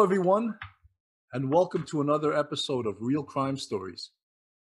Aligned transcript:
Hello, 0.00 0.08
everyone, 0.08 0.54
and 1.34 1.52
welcome 1.52 1.84
to 1.90 2.00
another 2.00 2.34
episode 2.34 2.86
of 2.86 2.96
Real 3.00 3.22
Crime 3.22 3.58
Stories. 3.58 4.12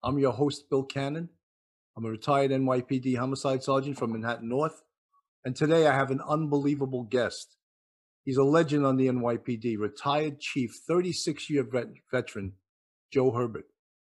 I'm 0.03 0.19
your 0.19 0.33
host, 0.33 0.69
Bill 0.69 0.83
Cannon. 0.83 1.29
I'm 1.95 2.03
a 2.03 2.09
retired 2.09 2.51
NYPD 2.51 3.15
homicide 3.15 3.63
sergeant 3.63 3.97
from 3.97 4.11
Manhattan 4.11 4.49
North, 4.49 4.83
and 5.45 5.55
today 5.55 5.87
I 5.87 5.93
have 5.93 6.11
an 6.11 6.19
unbelievable 6.27 7.03
guest. 7.03 7.55
He's 8.25 8.35
a 8.35 8.43
legend 8.43 8.85
on 8.85 8.97
the 8.97 9.07
NYPD, 9.07 9.77
retired 9.79 10.41
chief, 10.41 10.71
36 10.85 11.49
year 11.49 11.63
vet- 11.63 11.93
veteran, 12.11 12.55
Joe 13.09 13.31
Herbert. 13.31 13.67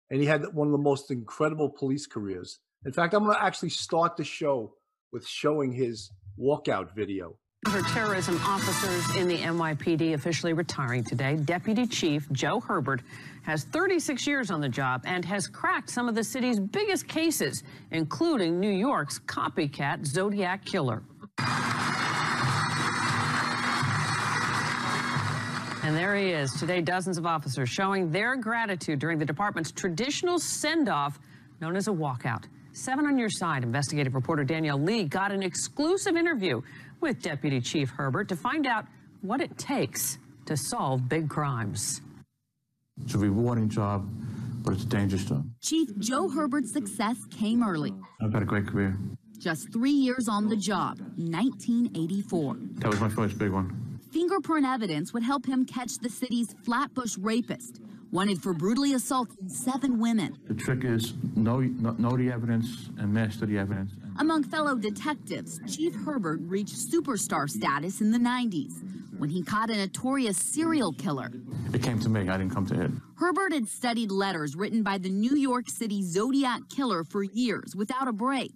And 0.10 0.21
he 0.21 0.25
had 0.25 0.54
one 0.54 0.70
of 0.70 0.71
the 0.71 0.78
most 0.78 1.11
incredible 1.11 1.68
police 1.68 2.07
careers. 2.07 2.60
In 2.86 2.93
fact, 2.93 3.14
I'm 3.14 3.25
going 3.25 3.36
to 3.36 3.43
actually 3.43 3.71
start 3.71 4.15
the 4.15 4.24
show 4.24 4.75
with 5.11 5.28
showing 5.28 5.74
his 5.74 6.11
walkout 6.39 6.96
video. 6.96 7.36
Counterterrorism 7.65 8.39
officers 8.45 9.15
in 9.18 9.27
the 9.27 9.37
NYPD 9.37 10.13
officially 10.13 10.54
retiring 10.54 11.04
today. 11.04 11.36
Deputy 11.36 11.85
Chief 11.85 12.25
Joe 12.32 12.61
Herbert 12.61 13.01
has 13.41 13.65
36 13.65 14.25
years 14.25 14.49
on 14.49 14.61
the 14.61 14.69
job 14.69 15.01
and 15.05 15.25
has 15.25 15.45
cracked 15.45 15.89
some 15.89 16.07
of 16.07 16.15
the 16.15 16.23
city's 16.23 16.57
biggest 16.57 17.09
cases, 17.09 17.63
including 17.91 18.61
New 18.61 18.71
York's 18.71 19.19
copycat 19.19 20.05
Zodiac 20.05 20.63
killer. 20.63 21.04
And 25.83 25.97
there 25.97 26.15
he 26.15 26.29
is. 26.29 26.54
Today, 26.54 26.79
dozens 26.79 27.18
of 27.18 27.25
officers 27.25 27.68
showing 27.68 28.10
their 28.10 28.37
gratitude 28.37 28.99
during 28.99 29.19
the 29.19 29.25
department's 29.25 29.71
traditional 29.71 30.39
send 30.39 30.87
off 30.87 31.19
known 31.60 31.75
as 31.75 31.89
a 31.89 31.91
walkout. 31.91 32.45
Seven 32.71 33.05
on 33.07 33.17
your 33.17 33.30
side, 33.30 33.63
investigative 33.63 34.16
reporter 34.16 34.44
Danielle 34.44 34.80
Leigh 34.80 35.03
got 35.03 35.31
an 35.31 35.44
exclusive 35.44 36.16
interview 36.16 36.61
with 37.02 37.22
Deputy 37.22 37.62
Chief 37.62 37.89
Herbert 37.89 38.28
to 38.30 38.36
find 38.36 38.66
out 38.66 38.86
what 39.22 39.42
it 39.42 39.58
takes 39.58 40.17
to 40.45 40.58
solve 40.58 41.08
big 41.08 41.30
crimes. 41.30 42.02
It's 43.03 43.14
a 43.16 43.17
rewarding 43.17 43.69
job, 43.69 44.09
but 44.64 44.73
it's 44.73 44.83
a 44.83 44.88
dangerous 44.88 45.25
job. 45.25 45.45
Chief 45.61 45.89
Joe 46.00 46.30
Herbert's 46.30 46.72
success 46.72 47.17
came 47.30 47.64
early. 47.64 47.94
I've 48.22 48.33
had 48.33 48.44
a 48.44 48.45
great 48.45 48.67
career. 48.67 48.97
Just 49.38 49.72
three 49.72 49.91
years 49.91 50.28
on 50.28 50.50
the 50.50 50.58
job, 50.58 51.00
1984. 51.16 52.58
That 52.80 52.89
was 52.89 53.00
my 53.00 53.08
first 53.08 53.38
big 53.38 53.52
one. 53.52 54.00
Fingerprint 54.11 54.66
evidence 54.66 55.13
would 55.13 55.23
help 55.23 55.45
him 55.45 55.66
catch 55.66 55.97
the 56.00 56.09
city's 56.09 56.53
Flatbush 56.66 57.16
rapist, 57.17 57.80
wanted 58.11 58.41
for 58.41 58.53
brutally 58.53 58.94
assaulting 58.95 59.47
seven 59.47 60.00
women. 60.00 60.38
The 60.47 60.56
trick 60.56 60.84
is 60.84 61.13
know, 61.36 61.59
know 61.61 62.17
the 62.17 62.31
evidence 62.31 62.89
and 62.97 63.13
master 63.13 63.45
the 63.45 63.58
evidence. 63.59 63.91
Among 64.20 64.44
fellow 64.44 64.75
detectives, 64.75 65.62
Chief 65.66 65.95
Herbert 65.95 66.42
reached 66.44 66.75
superstar 66.75 67.50
status 67.50 68.02
in 68.02 68.12
the 68.12 68.17
90s 68.17 68.73
when 69.17 69.30
he 69.30 69.42
caught 69.42 69.70
a 69.70 69.78
notorious 69.78 70.36
serial 70.36 70.92
killer. 70.92 71.31
It 71.73 71.81
came 71.81 72.02
to 72.02 72.09
me, 72.09 72.28
I 72.28 72.38
didn't 72.38 72.53
come 72.53 72.66
to 72.66 72.81
it. 72.81 72.92
Herbert 73.16 73.53
had 73.53 73.70
studied 73.70 74.12
letters 74.12 74.58
written 74.58 74.84
by 74.84 74.97
the 74.97 75.09
New 75.09 75.38
York 75.38 75.70
City 75.70 76.03
Zodiac 76.03 76.64
killer 76.70 77.06
for 77.06 77.23
years 77.23 77.78
without 77.78 78.09
a 78.09 78.12
break. 78.12 78.52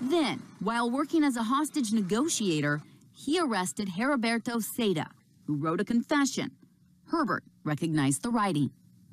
Then, 0.00 0.42
while 0.58 0.90
working 0.90 1.22
as 1.22 1.36
a 1.36 1.42
hostage 1.44 1.92
negotiator, 1.92 2.80
he 3.14 3.38
arrested 3.38 3.88
Heriberto 3.88 4.56
Seda, 4.56 5.06
who 5.46 5.54
wrote 5.54 5.80
a 5.80 5.84
confession. 5.84 6.50
Herbert 7.06 7.44
recognized 7.62 8.22
the 8.22 8.30
writing. 8.30 8.70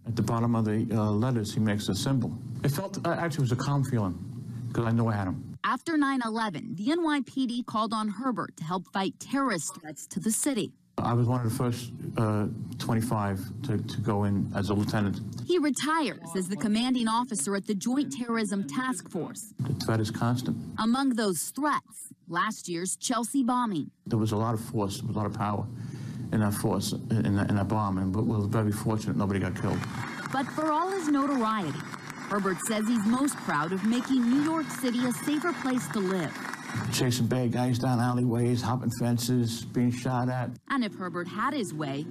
At 0.07 0.15
the 0.15 0.23
bottom 0.23 0.55
of 0.55 0.65
the 0.65 0.87
uh, 0.91 1.11
letters, 1.11 1.53
he 1.53 1.59
makes 1.59 1.87
a 1.87 1.93
symbol. 1.93 2.35
It 2.63 2.71
felt, 2.71 2.97
uh, 3.05 3.11
actually, 3.11 3.45
it 3.45 3.51
was 3.51 3.51
a 3.51 3.55
calm 3.57 3.83
feeling 3.83 4.17
because 4.69 4.85
I 4.85 4.91
knew 4.91 5.07
I 5.07 5.13
had 5.13 5.27
him. 5.27 5.52
After 5.65 5.97
9 5.97 6.21
11, 6.25 6.75
the 6.75 6.87
NYPD 6.87 7.65
called 7.65 7.93
on 7.93 8.09
Herbert 8.09 8.57
to 8.57 8.65
help 8.65 8.85
fight 8.91 9.17
terrorist 9.19 9.79
threats 9.79 10.05
to 10.07 10.19
the 10.19 10.31
city. 10.31 10.73
I 10.97 11.13
was 11.13 11.25
one 11.25 11.39
of 11.39 11.49
the 11.49 11.57
first 11.57 11.91
uh, 12.17 12.47
25 12.79 13.39
to, 13.63 13.77
to 13.77 14.01
go 14.01 14.25
in 14.25 14.51
as 14.55 14.69
a 14.69 14.73
lieutenant. 14.73 15.21
He 15.47 15.57
retires 15.57 16.29
as 16.35 16.49
the 16.49 16.57
commanding 16.57 17.07
officer 17.07 17.55
at 17.55 17.65
the 17.65 17.73
Joint 17.73 18.11
Terrorism 18.11 18.67
Task 18.67 19.09
Force. 19.09 19.53
The 19.59 19.73
threat 19.85 20.01
is 20.01 20.11
constant. 20.11 20.57
Among 20.79 21.11
those 21.11 21.43
threats, 21.43 22.09
last 22.27 22.67
year's 22.67 22.97
Chelsea 22.97 23.41
bombing. 23.41 23.89
There 24.05 24.19
was 24.19 24.33
a 24.33 24.37
lot 24.37 24.53
of 24.53 24.59
force, 24.59 25.01
a 25.01 25.11
lot 25.11 25.25
of 25.25 25.33
power 25.33 25.65
in 26.33 26.41
that 26.41 26.53
force, 26.53 26.91
in 26.91 27.37
that, 27.37 27.49
in 27.49 27.55
that 27.55 27.69
bomb, 27.69 27.97
and 27.99 28.13
we 28.13 28.21
were 28.21 28.47
very 28.47 28.71
fortunate 28.71 29.15
nobody 29.15 29.39
got 29.39 29.59
killed. 29.59 29.79
But 30.33 30.45
for 30.47 30.71
all 30.71 30.89
his 30.89 31.07
notoriety, 31.07 31.79
Herbert 32.33 32.57
says 32.65 32.87
he's 32.87 33.05
most 33.05 33.37
proud 33.37 33.73
of 33.73 33.85
making 33.85 34.27
New 34.27 34.41
York 34.41 34.67
City 34.67 35.05
a 35.05 35.11
safer 35.11 35.53
place 35.53 35.87
to 35.89 35.99
live. 35.99 36.35
Chasing 36.91 37.27
bad 37.27 37.51
guys 37.51 37.77
down 37.77 37.99
alleyways, 37.99 38.59
hopping 38.59 38.89
fences, 38.99 39.65
being 39.65 39.91
shot 39.91 40.29
at. 40.29 40.49
And 40.71 40.83
if 40.83 40.95
Herbert 40.95 41.27
had 41.27 41.53
his 41.53 41.75
way, 41.75 42.07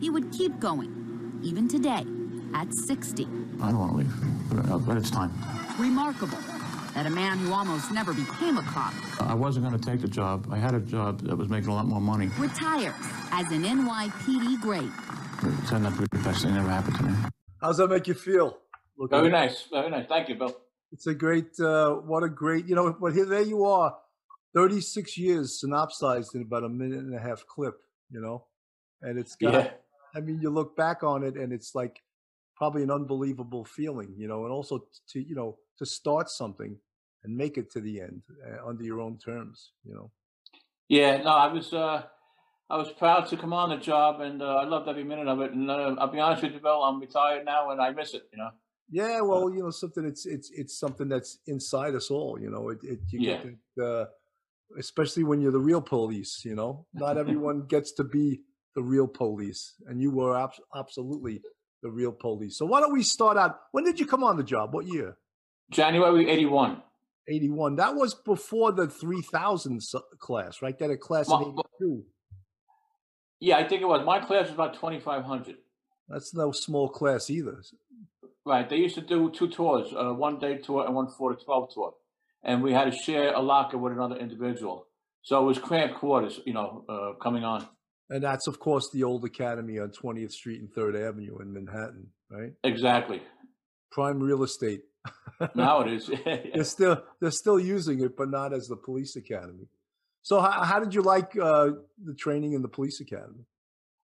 he 0.00 0.10
would 0.10 0.32
keep 0.32 0.58
going, 0.58 1.38
even 1.44 1.68
today, 1.68 2.04
at 2.52 2.66
60. 2.74 3.28
I 3.62 3.70
don't 3.70 3.78
want 3.78 3.92
to 3.92 3.98
leave, 3.98 4.12
but, 4.50 4.92
uh, 4.92 4.96
it's 4.96 5.12
time. 5.12 5.30
Remarkable 5.78 6.38
that 6.94 7.06
a 7.06 7.10
man 7.10 7.38
who 7.38 7.52
almost 7.52 7.92
never 7.92 8.12
became 8.12 8.58
a 8.58 8.62
cop. 8.62 8.92
I 9.20 9.34
wasn't 9.34 9.66
going 9.66 9.78
to 9.78 9.88
take 9.88 10.00
the 10.00 10.08
job. 10.08 10.48
I 10.50 10.58
had 10.58 10.74
a 10.74 10.80
job 10.80 11.20
that 11.28 11.36
was 11.36 11.48
making 11.48 11.68
a 11.68 11.74
lot 11.76 11.86
more 11.86 12.00
money. 12.00 12.28
Retires 12.40 12.92
as 13.30 13.46
an 13.52 13.62
NYPD 13.62 14.60
great. 14.60 14.90
It 15.44 15.68
turned 15.68 15.86
out 15.86 15.94
to 15.94 16.08
the 16.10 16.18
best 16.24 16.42
thing 16.42 16.54
that 16.54 16.60
ever 16.60 16.70
happened 16.70 16.96
to 16.96 17.02
me. 17.04 17.14
How's 17.60 17.76
that 17.76 17.88
make 17.88 18.08
you 18.08 18.14
feel? 18.14 18.58
Very 18.98 19.28
nice, 19.28 19.64
very 19.70 19.90
nice. 19.90 20.06
Thank 20.08 20.28
you, 20.28 20.36
Bill. 20.36 20.56
It's 20.92 21.06
a 21.06 21.14
great, 21.14 21.58
uh, 21.58 21.94
what 21.94 22.22
a 22.22 22.28
great, 22.28 22.66
you 22.66 22.74
know, 22.74 22.96
but 23.00 23.12
here, 23.12 23.24
there 23.24 23.42
you 23.42 23.64
are, 23.64 23.96
36 24.54 25.18
years 25.18 25.60
synopsized 25.60 26.34
in 26.34 26.42
about 26.42 26.62
a 26.62 26.68
minute 26.68 27.00
and 27.00 27.14
a 27.14 27.18
half 27.18 27.44
clip, 27.46 27.80
you 28.10 28.20
know, 28.20 28.44
and 29.02 29.18
it's 29.18 29.34
got, 29.34 29.54
yeah. 29.54 29.70
I 30.14 30.20
mean, 30.20 30.40
you 30.40 30.50
look 30.50 30.76
back 30.76 31.02
on 31.02 31.24
it 31.24 31.34
and 31.34 31.52
it's 31.52 31.74
like 31.74 32.00
probably 32.56 32.84
an 32.84 32.90
unbelievable 32.90 33.64
feeling, 33.64 34.14
you 34.16 34.28
know, 34.28 34.44
and 34.44 34.52
also 34.52 34.86
to, 35.10 35.20
you 35.20 35.34
know, 35.34 35.58
to 35.78 35.86
start 35.86 36.30
something 36.30 36.76
and 37.24 37.36
make 37.36 37.58
it 37.58 37.72
to 37.72 37.80
the 37.80 38.00
end 38.00 38.22
uh, 38.46 38.64
under 38.68 38.84
your 38.84 39.00
own 39.00 39.18
terms, 39.18 39.72
you 39.84 39.94
know. 39.94 40.10
Yeah, 40.88 41.22
no, 41.22 41.30
I 41.30 41.52
was, 41.52 41.72
uh, 41.72 42.02
I 42.70 42.76
was 42.76 42.90
proud 42.90 43.26
to 43.28 43.36
come 43.36 43.52
on 43.52 43.70
the 43.70 43.76
job, 43.76 44.20
and 44.20 44.40
uh, 44.40 44.56
I 44.56 44.64
loved 44.64 44.88
every 44.88 45.04
minute 45.04 45.28
of 45.28 45.40
it. 45.40 45.52
And 45.52 45.70
uh, 45.70 45.96
I'll 45.98 46.08
be 46.08 46.20
honest 46.20 46.42
with 46.42 46.52
you, 46.52 46.60
Bill, 46.60 46.82
I'm 46.82 47.00
retired 47.00 47.44
now, 47.44 47.70
and 47.70 47.80
I 47.80 47.90
miss 47.90 48.14
it. 48.14 48.28
You 48.32 48.38
know. 48.38 48.50
Yeah, 48.90 49.20
well, 49.22 49.50
you 49.52 49.62
know, 49.62 49.70
something 49.70 50.04
it's 50.04 50.26
it's 50.26 50.50
it's 50.50 50.78
something 50.78 51.08
that's 51.08 51.38
inside 51.46 51.94
us 51.94 52.10
all. 52.10 52.38
You 52.40 52.50
know, 52.50 52.68
it, 52.68 52.78
it 52.82 53.00
you 53.10 53.20
yeah. 53.20 53.36
get 53.38 53.46
it, 53.46 53.82
uh, 53.82 54.04
especially 54.78 55.24
when 55.24 55.40
you're 55.40 55.52
the 55.52 55.58
real 55.58 55.80
police. 55.80 56.42
You 56.44 56.54
know, 56.54 56.86
not 56.92 57.16
everyone 57.24 57.66
gets 57.66 57.92
to 57.92 58.04
be 58.04 58.40
the 58.74 58.82
real 58.82 59.06
police, 59.06 59.74
and 59.86 60.00
you 60.00 60.10
were 60.10 60.38
ab- 60.38 60.52
absolutely 60.76 61.40
the 61.82 61.90
real 61.90 62.12
police. 62.12 62.58
So 62.58 62.66
why 62.66 62.80
don't 62.80 62.92
we 62.92 63.02
start 63.02 63.36
out? 63.36 63.58
When 63.72 63.84
did 63.84 63.98
you 63.98 64.06
come 64.06 64.22
on 64.22 64.36
the 64.36 64.44
job? 64.44 64.74
What 64.74 64.86
year? 64.86 65.16
January 65.70 66.28
'81. 66.28 66.82
81. 67.26 67.76
That 67.76 67.94
was 67.94 68.14
before 68.14 68.72
the 68.72 68.86
3000 68.86 69.82
class, 70.18 70.60
right? 70.60 70.78
That 70.78 70.90
a 70.90 70.96
class 70.96 71.28
My, 71.28 71.42
in 71.42 71.56
82. 71.80 72.04
Yeah, 73.40 73.56
I 73.56 73.66
think 73.66 73.82
it 73.82 73.86
was. 73.86 74.04
My 74.04 74.20
class 74.20 74.46
was 74.46 74.54
about 74.54 74.74
2,500. 74.74 75.56
That's 76.08 76.34
no 76.34 76.52
small 76.52 76.88
class 76.88 77.30
either. 77.30 77.62
Right. 78.46 78.68
They 78.68 78.76
used 78.76 78.94
to 78.96 79.00
do 79.00 79.30
two 79.30 79.48
tours, 79.48 79.92
uh, 79.96 80.12
one 80.12 80.38
day 80.38 80.58
tour 80.58 80.84
and 80.84 80.94
one 80.94 81.08
4 81.08 81.34
to 81.34 81.44
12 81.44 81.74
tour. 81.74 81.94
And 82.42 82.62
we 82.62 82.72
had 82.72 82.84
to 82.84 82.92
share 82.92 83.32
a 83.32 83.40
locker 83.40 83.78
with 83.78 83.92
another 83.92 84.16
individual. 84.16 84.86
So 85.22 85.42
it 85.42 85.46
was 85.46 85.58
cramped 85.58 85.96
quarters, 85.96 86.40
you 86.44 86.52
know, 86.52 86.84
uh, 86.86 87.12
coming 87.22 87.44
on. 87.44 87.66
And 88.10 88.22
that's, 88.22 88.46
of 88.46 88.60
course, 88.60 88.90
the 88.92 89.02
old 89.02 89.24
academy 89.24 89.78
on 89.78 89.90
20th 89.90 90.32
Street 90.32 90.60
and 90.60 90.70
3rd 90.70 91.08
Avenue 91.08 91.38
in 91.38 91.54
Manhattan, 91.54 92.08
right? 92.30 92.52
Exactly. 92.62 93.22
Prime 93.90 94.20
real 94.20 94.42
estate. 94.42 94.82
now 95.54 95.80
it 95.80 95.92
is. 95.92 96.10
they're 96.24 96.64
still 96.64 97.02
they're 97.20 97.30
still 97.30 97.58
using 97.58 98.02
it, 98.02 98.16
but 98.16 98.30
not 98.30 98.52
as 98.52 98.66
the 98.66 98.76
police 98.76 99.16
academy. 99.16 99.68
So 100.22 100.40
how, 100.40 100.64
how 100.64 100.80
did 100.80 100.94
you 100.94 101.02
like 101.02 101.36
uh, 101.40 101.70
the 102.02 102.14
training 102.14 102.52
in 102.52 102.62
the 102.62 102.68
police 102.68 103.00
academy? 103.00 103.44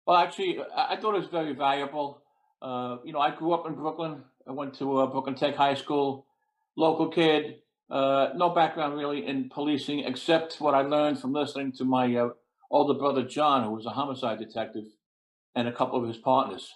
Well, 0.06 0.16
actually, 0.16 0.58
I 0.74 0.96
thought 0.96 1.14
it 1.14 1.20
was 1.20 1.28
very 1.28 1.54
valuable. 1.54 2.22
Uh, 2.60 2.96
you 3.04 3.12
know, 3.12 3.20
I 3.20 3.34
grew 3.34 3.52
up 3.52 3.66
in 3.66 3.74
Brooklyn. 3.74 4.22
I 4.46 4.52
went 4.52 4.74
to 4.78 4.98
uh, 4.98 5.06
Brooklyn 5.06 5.34
Tech 5.34 5.54
High 5.54 5.74
School, 5.74 6.26
local 6.76 7.08
kid. 7.08 7.56
Uh, 7.90 8.30
no 8.34 8.50
background 8.50 8.96
really 8.96 9.26
in 9.26 9.48
policing, 9.48 10.00
except 10.00 10.60
what 10.60 10.74
I 10.74 10.82
learned 10.82 11.20
from 11.20 11.32
listening 11.32 11.72
to 11.72 11.84
my 11.84 12.14
uh, 12.16 12.30
older 12.70 12.98
brother 12.98 13.22
John, 13.22 13.64
who 13.64 13.70
was 13.70 13.86
a 13.86 13.90
homicide 13.90 14.38
detective, 14.38 14.84
and 15.54 15.68
a 15.68 15.72
couple 15.72 16.00
of 16.00 16.06
his 16.06 16.18
partners. 16.18 16.70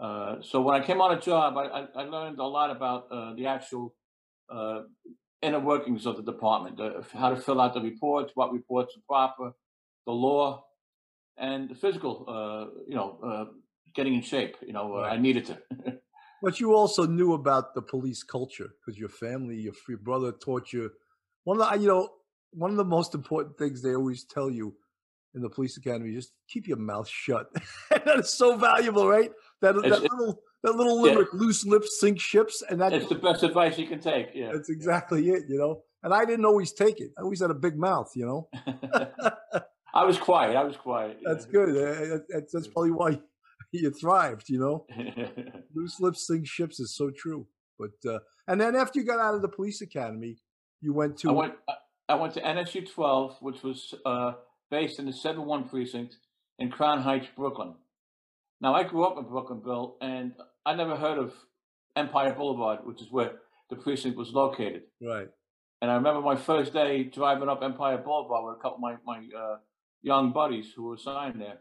Uh, 0.00 0.36
so 0.40 0.60
when 0.60 0.80
I 0.80 0.84
came 0.84 1.00
on 1.00 1.16
a 1.16 1.20
job, 1.20 1.56
I, 1.56 1.64
I, 1.64 1.86
I 1.96 2.02
learned 2.04 2.38
a 2.38 2.46
lot 2.46 2.70
about 2.70 3.06
uh, 3.10 3.34
the 3.34 3.46
actual 3.46 3.94
inner 5.42 5.60
workings 5.60 6.06
of 6.06 6.16
the 6.16 6.22
department, 6.22 6.80
how 7.12 7.30
to 7.30 7.36
fill 7.36 7.60
out 7.60 7.72
the 7.72 7.80
reports, 7.80 8.32
what 8.34 8.52
reports 8.52 8.94
are 8.96 9.00
proper, 9.08 9.52
the 10.04 10.12
law, 10.12 10.64
and 11.38 11.68
the 11.68 11.74
physical, 11.74 12.26
you 12.86 12.94
know, 12.96 13.48
getting 13.94 14.14
in 14.14 14.22
shape. 14.22 14.56
You 14.66 14.72
know, 14.72 14.94
uh, 14.96 15.00
right. 15.02 15.12
I 15.12 15.16
needed 15.16 15.46
to. 15.46 15.58
but 16.42 16.60
you 16.60 16.74
also 16.74 17.06
knew 17.06 17.34
about 17.34 17.74
the 17.74 17.82
police 17.82 18.22
culture 18.22 18.68
because 18.80 18.98
your 18.98 19.08
family, 19.08 19.56
your, 19.56 19.74
your 19.88 19.98
brother 19.98 20.32
taught 20.32 20.72
you. 20.72 20.90
One 21.44 21.60
of 21.60 21.70
the, 21.70 21.78
you 21.78 21.88
know, 21.88 22.08
one 22.52 22.70
of 22.70 22.76
the 22.76 22.84
most 22.84 23.14
important 23.14 23.56
things 23.58 23.82
they 23.82 23.94
always 23.94 24.24
tell 24.24 24.50
you 24.50 24.74
in 25.34 25.42
the 25.42 25.48
police 25.50 25.76
academy, 25.76 26.12
just 26.12 26.32
keep 26.48 26.66
your 26.66 26.76
mouth 26.76 27.08
shut. 27.08 27.46
that 27.90 28.18
is 28.18 28.32
so 28.32 28.56
valuable, 28.56 29.06
right? 29.08 29.30
That, 29.62 29.74
that 29.76 29.84
It's- 29.84 30.02
little 30.02 30.42
that 30.62 30.74
little 30.76 31.06
Yeah. 31.08 31.24
loose 31.32 31.64
lips 31.64 31.98
sink 32.00 32.20
ships, 32.20 32.62
and 32.68 32.78
that, 32.82 32.92
It's 32.92 33.08
the 33.08 33.14
best 33.14 33.42
advice 33.42 33.78
you 33.78 33.86
can 33.86 33.98
take. 33.98 34.28
Yeah. 34.34 34.52
that's 34.52 34.68
exactly 34.68 35.30
it, 35.30 35.44
you 35.48 35.56
know. 35.56 35.82
And 36.02 36.12
I 36.12 36.26
didn't 36.26 36.44
always 36.44 36.72
take 36.74 37.00
it. 37.00 37.12
I 37.16 37.22
always 37.22 37.40
had 37.40 37.50
a 37.50 37.54
big 37.54 37.78
mouth, 37.78 38.10
you 38.14 38.26
know. 38.26 38.48
I 39.94 40.04
was 40.04 40.18
quiet. 40.18 40.56
I 40.56 40.64
was 40.64 40.76
quiet. 40.76 41.18
That's 41.24 41.46
good. 41.46 41.70
Uh, 41.70 42.18
That's, 42.28 42.52
that's 42.52 42.68
probably 42.68 42.92
why 42.92 43.20
you 43.80 43.90
thrived, 43.90 44.48
you 44.48 44.58
know. 44.58 44.86
Loose 45.74 46.00
lips 46.00 46.26
sink 46.26 46.46
ships 46.46 46.80
is 46.80 46.94
so 46.94 47.10
true. 47.10 47.46
But 47.78 48.10
uh, 48.10 48.18
and 48.46 48.60
then 48.60 48.76
after 48.76 49.00
you 49.00 49.06
got 49.06 49.20
out 49.20 49.34
of 49.34 49.42
the 49.42 49.48
police 49.48 49.80
academy, 49.80 50.36
you 50.80 50.92
went 50.92 51.18
to 51.18 51.30
I 51.30 51.32
went. 51.32 51.54
I- 52.08 52.14
went 52.14 52.34
to 52.34 52.40
NSU 52.42 52.92
12, 52.92 53.36
which 53.40 53.62
was 53.62 53.94
uh, 54.04 54.32
based 54.68 54.98
in 54.98 55.06
the 55.06 55.12
7-1 55.12 55.70
precinct 55.70 56.16
in 56.58 56.68
Crown 56.68 57.00
Heights, 57.02 57.28
Brooklyn. 57.36 57.74
Now, 58.60 58.74
I 58.74 58.82
grew 58.82 59.04
up 59.04 59.16
in 59.16 59.24
Brooklyn, 59.24 59.60
Bill, 59.60 59.96
and 60.00 60.34
I 60.66 60.74
never 60.74 60.96
heard 60.96 61.18
of 61.18 61.32
Empire 61.94 62.34
Boulevard, 62.34 62.80
which 62.84 63.00
is 63.00 63.12
where 63.12 63.34
the 63.70 63.76
precinct 63.76 64.16
was 64.16 64.32
located. 64.32 64.82
right. 65.00 65.28
And 65.82 65.90
I 65.90 65.94
remember 65.94 66.20
my 66.20 66.36
first 66.36 66.72
day 66.74 67.04
driving 67.04 67.48
up 67.48 67.62
Empire 67.62 67.96
Boulevard 67.98 68.44
with 68.44 68.56
a 68.58 68.60
couple 68.60 68.76
of 68.76 68.80
my, 68.80 68.96
my 69.06 69.26
uh, 69.38 69.56
young 70.02 70.32
buddies 70.32 70.72
who 70.74 70.82
were 70.82 70.94
assigned 70.94 71.40
there. 71.40 71.60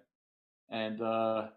And, 0.69 0.99
uh, 0.99 1.47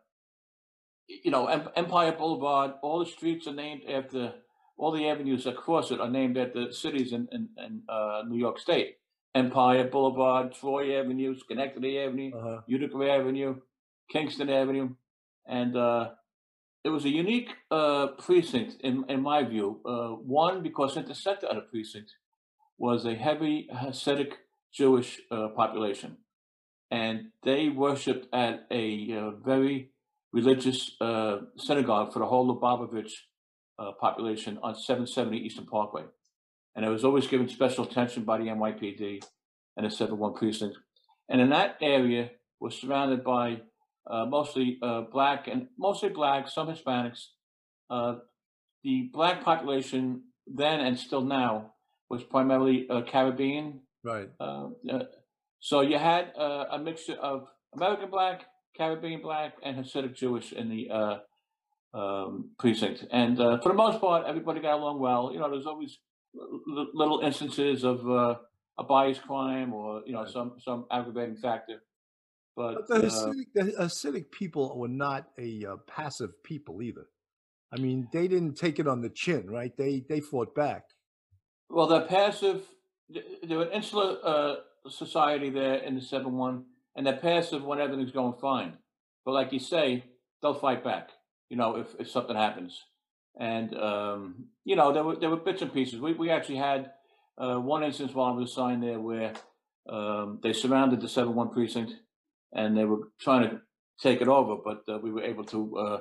you 1.25 1.31
know, 1.31 1.47
Empire 1.77 2.13
Boulevard, 2.13 2.73
all 2.83 2.99
the 3.01 3.11
streets 3.11 3.47
are 3.47 3.55
named 3.55 3.83
after, 3.89 4.35
all 4.77 4.93
the 4.93 5.09
avenues 5.09 5.47
across 5.47 5.91
it 5.91 6.01
are 6.01 6.11
named 6.11 6.37
after 6.39 6.73
cities 6.73 7.13
in, 7.13 7.29
in, 7.33 7.49
in 7.57 7.83
uh, 7.89 8.23
New 8.29 8.39
York 8.39 8.59
State. 8.59 8.97
Empire 9.35 9.89
Boulevard, 9.89 10.53
Troy 10.55 10.99
Avenue, 10.99 11.35
Schenectady 11.39 11.99
Avenue, 11.99 12.33
Uh-huh. 12.35 12.61
Utica 12.67 13.11
Avenue, 13.11 13.57
Kingston 14.11 14.51
Avenue, 14.51 14.91
and 15.47 15.75
uh, 15.77 16.11
it 16.85 16.91
was 16.91 17.05
a 17.07 17.09
unique 17.09 17.49
uh, 17.71 18.09
precinct 18.19 18.77
in, 18.83 19.05
in 19.09 19.23
my 19.23 19.43
view. 19.43 19.81
Uh, 19.87 20.09
one, 20.09 20.63
because 20.63 20.97
at 20.99 21.07
the 21.07 21.15
center 21.15 21.47
of 21.47 21.57
the 21.57 21.63
precinct 21.63 22.13
was 22.77 23.07
a 23.07 23.15
heavy 23.15 23.69
Hasidic 23.73 24.33
Jewish 24.71 25.21
uh, 25.31 25.49
population, 25.49 26.19
and 26.91 27.31
they 27.43 27.71
worshipped 27.71 28.27
at 28.35 28.67
a 28.71 29.17
uh, 29.17 29.31
very 29.31 29.92
religious 30.33 30.93
uh, 31.01 31.39
synagogue 31.57 32.13
for 32.13 32.19
the 32.21 32.27
whole 32.27 32.47
Lubavitch 32.47 33.13
uh, 33.79 33.93
population 33.93 34.59
on 34.63 34.75
770 34.75 35.39
Eastern 35.39 35.67
Parkway, 35.67 36.05
and 36.75 36.85
it 36.85 36.89
was 36.89 37.05
always 37.05 37.27
given 37.27 37.49
special 37.49 37.85
attention 37.85 38.25
by 38.25 38.39
the 38.39 38.45
NYPD 38.45 39.25
and 39.77 39.87
the 39.87 39.91
71 39.91 40.35
precinct, 40.35 40.79
and 41.29 41.41
in 41.41 41.51
that 41.51 41.77
area 41.81 42.31
was 42.61 42.75
surrounded 42.75 43.25
by 43.25 43.61
uh, 44.11 44.27
mostly 44.27 44.79
uh, 44.83 45.03
black 45.03 45.49
and 45.49 45.69
mostly 45.79 46.09
black, 46.09 46.49
some 46.49 46.69
Hispanics. 46.69 47.27
Uh, 47.91 48.17
the 48.85 49.11
black 49.13 49.45
population 49.45 50.23
then 50.47 50.81
and 50.81 50.99
still 50.99 51.21
now 51.21 51.73
was 52.11 52.23
primarily 52.25 52.87
uh, 52.91 53.03
Caribbean. 53.03 53.81
Right. 54.03 54.29
So 55.63 55.81
you 55.81 55.97
had 55.97 56.33
uh, 56.37 56.65
a 56.73 56.79
mixture 56.81 57.15
of 57.15 57.47
American 57.73 58.11
black, 58.11 58.47
Caribbean 58.77 59.21
black, 59.23 59.55
and 59.63 59.77
Hasidic 59.77 60.15
Jewish 60.15 60.53
in 60.53 60.69
the 60.69 60.91
uh, 60.91 61.19
um, 61.95 62.51
precinct. 62.59 63.05
And 63.11 63.39
uh, 63.41 63.61
for 63.61 63.69
the 63.69 63.75
most 63.75 64.01
part, 64.01 64.27
everybody 64.27 64.61
got 64.61 64.75
along 64.79 64.99
well. 65.01 65.31
You 65.33 65.41
know, 65.41 65.51
there's 65.51 65.67
always 65.67 65.99
l- 66.35 66.89
little 66.95 67.21
instances 67.21 67.85
of 67.85 68.09
uh, 68.09 68.37
a 68.79 68.85
bias 68.85 69.19
crime 69.19 69.73
or 69.75 70.03
you 70.07 70.13
know 70.13 70.25
some 70.27 70.55
some 70.59 70.87
aggravating 70.91 71.37
factor. 71.37 71.83
But, 72.57 72.75
But 72.75 72.89
the 72.89 72.95
uh, 72.95 73.11
Hasidic, 73.11 73.47
the 73.55 73.63
Hasidic 73.79 74.31
people 74.31 74.79
were 74.79 74.89
not 74.89 75.29
a 75.39 75.65
uh, 75.65 75.77
passive 75.87 76.43
people 76.43 76.83
either. 76.83 77.07
I 77.75 77.79
mean, 77.79 78.09
they 78.13 78.29
didn't 78.29 78.55
take 78.55 78.79
it 78.79 78.87
on 78.87 79.01
the 79.01 79.11
chin, 79.11 79.51
right? 79.51 79.75
They 79.77 80.05
they 80.09 80.21
fought 80.21 80.55
back. 80.55 80.85
Well, 81.71 81.87
they're 81.87 82.07
passive. 82.07 82.67
th- 83.13 83.25
They're 83.43 83.63
an 83.63 83.73
insular 83.73 84.19
uh, 84.23 84.57
society 84.91 85.49
there 85.51 85.77
in 85.77 85.95
the 85.95 86.03
seven 86.03 86.37
one, 86.37 86.65
and 86.97 87.07
they're 87.07 87.17
passive 87.17 87.65
when 87.65 87.81
everything's 87.81 88.13
going 88.13 88.35
fine. 88.41 88.79
But 89.25 89.33
like 89.33 89.53
you 89.53 89.59
say, 89.59 90.05
they'll 90.41 90.55
fight 90.55 90.85
back. 90.85 91.11
You 91.49 91.57
know, 91.57 91.77
if, 91.77 91.89
if 91.99 92.11
something 92.11 92.37
happens, 92.37 92.83
and 93.39 93.75
um, 93.77 94.47
you 94.65 94.77
know 94.77 94.93
there 94.93 95.05
were 95.05 95.17
there 95.17 95.31
were 95.31 95.37
bits 95.37 95.63
and 95.63 95.73
pieces. 95.73 96.01
We 96.01 96.15
we 96.15 96.31
actually 96.31 96.57
had 96.57 96.93
uh, 97.39 97.57
one 97.57 97.83
instance 97.83 98.15
while 98.15 98.33
I 98.33 98.37
was 98.37 98.51
assigned 98.51 98.83
there 98.83 99.01
where 99.01 99.35
um, 99.89 100.39
they 100.43 100.53
surrounded 100.53 101.01
the 101.01 101.09
seven 101.09 101.35
one 101.35 101.51
precinct, 101.51 101.95
and 102.53 102.77
they 102.77 102.85
were 102.85 103.09
trying 103.21 103.49
to 103.49 103.61
take 104.01 104.21
it 104.21 104.29
over, 104.29 104.57
but 104.57 104.83
uh, 104.93 104.99
we 104.99 105.13
were 105.13 105.23
able 105.23 105.45
to 105.45 105.77
uh, 105.77 106.01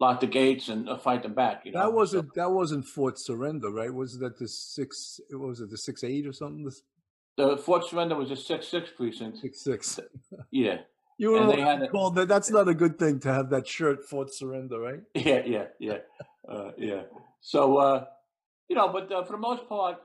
lock 0.00 0.20
the 0.20 0.26
gates 0.26 0.68
and 0.68 0.88
uh, 0.88 0.96
fight 0.96 1.22
them 1.22 1.34
back. 1.34 1.62
You 1.64 1.72
know, 1.72 1.80
That 1.80 1.92
wasn't 1.92 2.34
that 2.34 2.50
wasn't 2.50 2.86
Fort 2.86 3.18
Surrender, 3.18 3.70
right? 3.70 3.92
Was 3.92 4.18
that 4.18 4.38
the 4.38 4.48
six? 4.48 5.20
What 5.30 5.48
was 5.48 5.60
it 5.60 5.70
the 5.70 5.78
six 5.78 6.04
eight 6.04 6.26
or 6.26 6.32
something? 6.32 6.64
The 6.64 6.74
the 7.48 7.56
Fort 7.56 7.84
Surrender 7.88 8.16
was 8.16 8.30
a 8.30 8.36
six 8.36 8.68
six 8.68 8.90
precinct. 8.96 9.38
six 9.38 9.60
six. 9.62 10.00
Yeah. 10.50 10.78
You 11.18 11.32
were 11.32 11.40
know, 11.40 11.52
they 11.52 11.60
had 11.60 11.82
it- 11.82 11.90
called 11.90 12.14
that. 12.16 12.28
That's 12.28 12.50
not 12.50 12.66
a 12.68 12.74
good 12.74 12.98
thing 12.98 13.20
to 13.20 13.32
have 13.32 13.50
that 13.50 13.66
shirt 13.66 14.04
Fort 14.08 14.32
Surrender, 14.32 14.78
right? 14.80 15.02
Yeah, 15.14 15.42
yeah, 15.44 15.66
yeah, 15.78 15.98
uh, 16.48 16.70
yeah. 16.78 17.02
So, 17.40 17.76
uh, 17.76 18.04
you 18.68 18.76
know, 18.76 18.88
but 18.88 19.10
uh, 19.12 19.22
for 19.24 19.32
the 19.32 19.38
most 19.38 19.68
part, 19.68 19.96